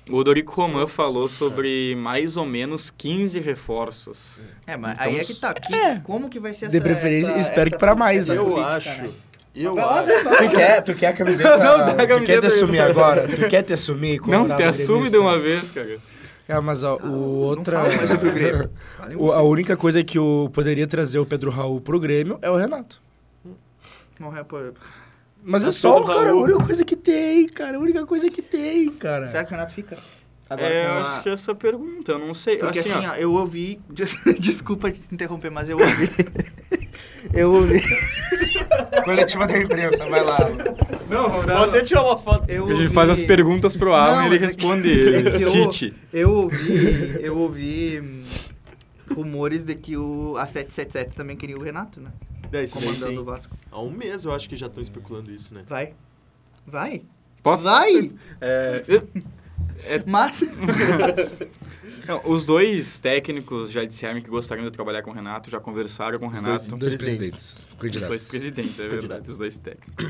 [0.10, 4.40] O Dorico Roman falou sobre mais ou menos 15 reforços.
[4.66, 5.54] É, mas Então, aí é que tá.
[5.54, 6.00] Que, é.
[6.00, 8.36] Como que vai ser De essa preferência, essa- espero essa- que pra mais, né?
[8.36, 9.02] Eu política, acho.
[9.04, 9.12] né?
[9.60, 10.03] Eu lá.
[10.03, 11.57] Tu quer, tu quer a camiseta?
[11.57, 13.28] Não, dá a tu quer camiseta te assumir agora?
[13.28, 14.22] Tu quer te assumir?
[14.26, 15.97] Não, te assume de uma vez, cara.
[16.47, 17.78] É, mas ó, o outra...
[17.78, 18.70] fala mais sobre o Grêmio.
[19.18, 22.55] O- a única coisa que eu poderia trazer o Pedro Raul pro Grêmio é o
[22.55, 22.99] Renato.
[24.20, 24.74] Morreu por...
[25.43, 27.78] Mas é Mas só, cara, a única coisa que tem, cara.
[27.78, 29.30] A única coisa que tem, cara.
[29.30, 29.97] Será que o Renato fica?
[30.57, 32.57] é, eu acho que essa pergunta, eu não sei.
[32.57, 33.80] Porque assim, assim, ó, ó, eu ouvi.
[34.39, 36.10] Desculpa te interromper, mas eu ouvi.
[37.34, 37.80] eu ouvi.
[39.04, 40.38] Coletiva da imprensa, vai lá.
[41.10, 42.50] Não, vamos Vou até tirar uma foto.
[42.50, 44.90] Eu A gente ouvi- faz as perguntas pro Alan Não, e ele é que- responde
[45.30, 45.94] é eu- Tite.
[46.14, 47.18] Eu ouvi.
[47.22, 48.24] Eu ouvi.
[49.16, 52.12] Rumores de que o a 777 também queria o Renato, né?
[52.54, 53.56] É, isso Comandando tem- o Vasco.
[53.72, 55.64] Há um mês eu acho que já estão especulando isso, né?
[55.68, 55.94] Vai.
[56.66, 57.02] Vai.
[57.42, 57.64] Posso?
[57.64, 58.12] Vai!
[58.40, 58.84] É,
[60.06, 60.44] Mas.
[62.08, 66.20] não, os dois técnicos já disseram que gostariam de trabalhar com o Renato, já conversaram
[66.20, 66.58] com o Os Renato.
[66.70, 67.68] dois- Dois Presidentes.
[67.78, 68.02] presidentes.
[68.02, 69.32] Os dois presidentes, é verdade, Candidatos.
[69.32, 70.06] os dois técnicos.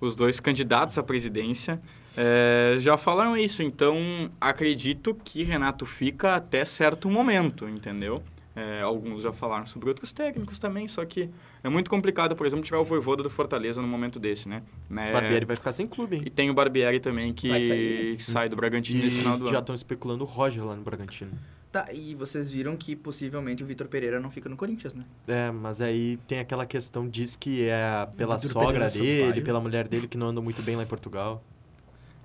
[0.00, 1.80] Os dois candidatos à presidência
[2.16, 8.22] é, já falaram isso, então acredito que Renato fica até certo momento, entendeu?
[8.58, 11.28] É, alguns já falaram sobre outros técnicos também, só que
[11.62, 14.62] é muito complicado, por exemplo, tirar o Voivoda do Fortaleza no momento desse, né?
[14.88, 15.10] né?
[15.10, 16.22] O Barbieri vai ficar sem clube, hein?
[16.24, 19.50] E tem o Barbieri também, que que sai do Bragantino E nesse final do já
[19.50, 19.58] ano.
[19.60, 21.32] estão especulando o Roger lá no Bragantino.
[21.70, 25.04] Tá, e vocês viram que possivelmente o Vitor Pereira não fica no Corinthians, né?
[25.28, 29.86] É, mas aí tem aquela questão, diz que é pela sogra Pereira dele, pela mulher
[29.86, 31.44] dele, que não andam muito bem lá em Portugal.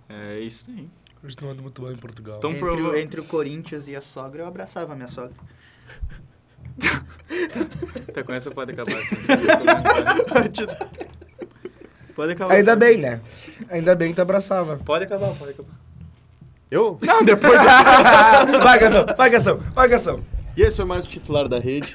[0.07, 0.87] É isso aí.
[1.23, 2.37] Hoje não ando muito bem em Portugal.
[2.37, 5.35] Então, entre, prova- o, entre o Corinthians e a sogra, eu abraçava a minha sogra.
[8.07, 8.91] Até com essa pode acabar.
[8.93, 9.15] assim.
[12.15, 12.53] pode acabar.
[12.53, 12.85] Ainda pode.
[12.85, 13.21] bem, né?
[13.69, 14.77] Ainda bem que tu abraçava.
[14.77, 15.73] Pode acabar, pode acabar.
[16.69, 16.97] Eu?
[17.05, 17.53] Não, depois
[18.63, 20.23] vai, Gação, vai, Gação, vai, Gação.
[20.55, 21.93] E esse foi mais o titular da rede.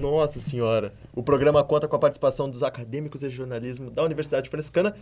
[0.00, 0.92] Nossa senhora.
[1.14, 4.94] O programa conta com a participação dos acadêmicos de jornalismo da Universidade Franciscana,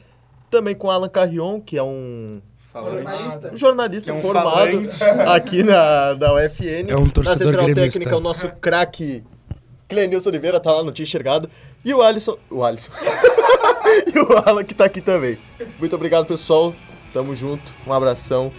[0.51, 2.41] também com Alan Carrion, que é um
[2.75, 3.51] Jornalista.
[3.53, 5.05] um jornalista é um formado falante.
[5.29, 6.89] aqui na, da UFN.
[6.89, 7.99] É um torcedor Na central gremista.
[7.99, 9.23] técnica, o nosso craque
[9.89, 11.51] Clenilson Oliveira tá lá, não tinha enxergado.
[11.85, 12.39] E o Alisson...
[12.51, 12.93] O Alisson.
[14.15, 15.39] e o Alan que tá aqui também.
[15.79, 16.75] Muito obrigado, pessoal.
[17.13, 17.75] Tamo junto.
[17.87, 18.51] Um abração.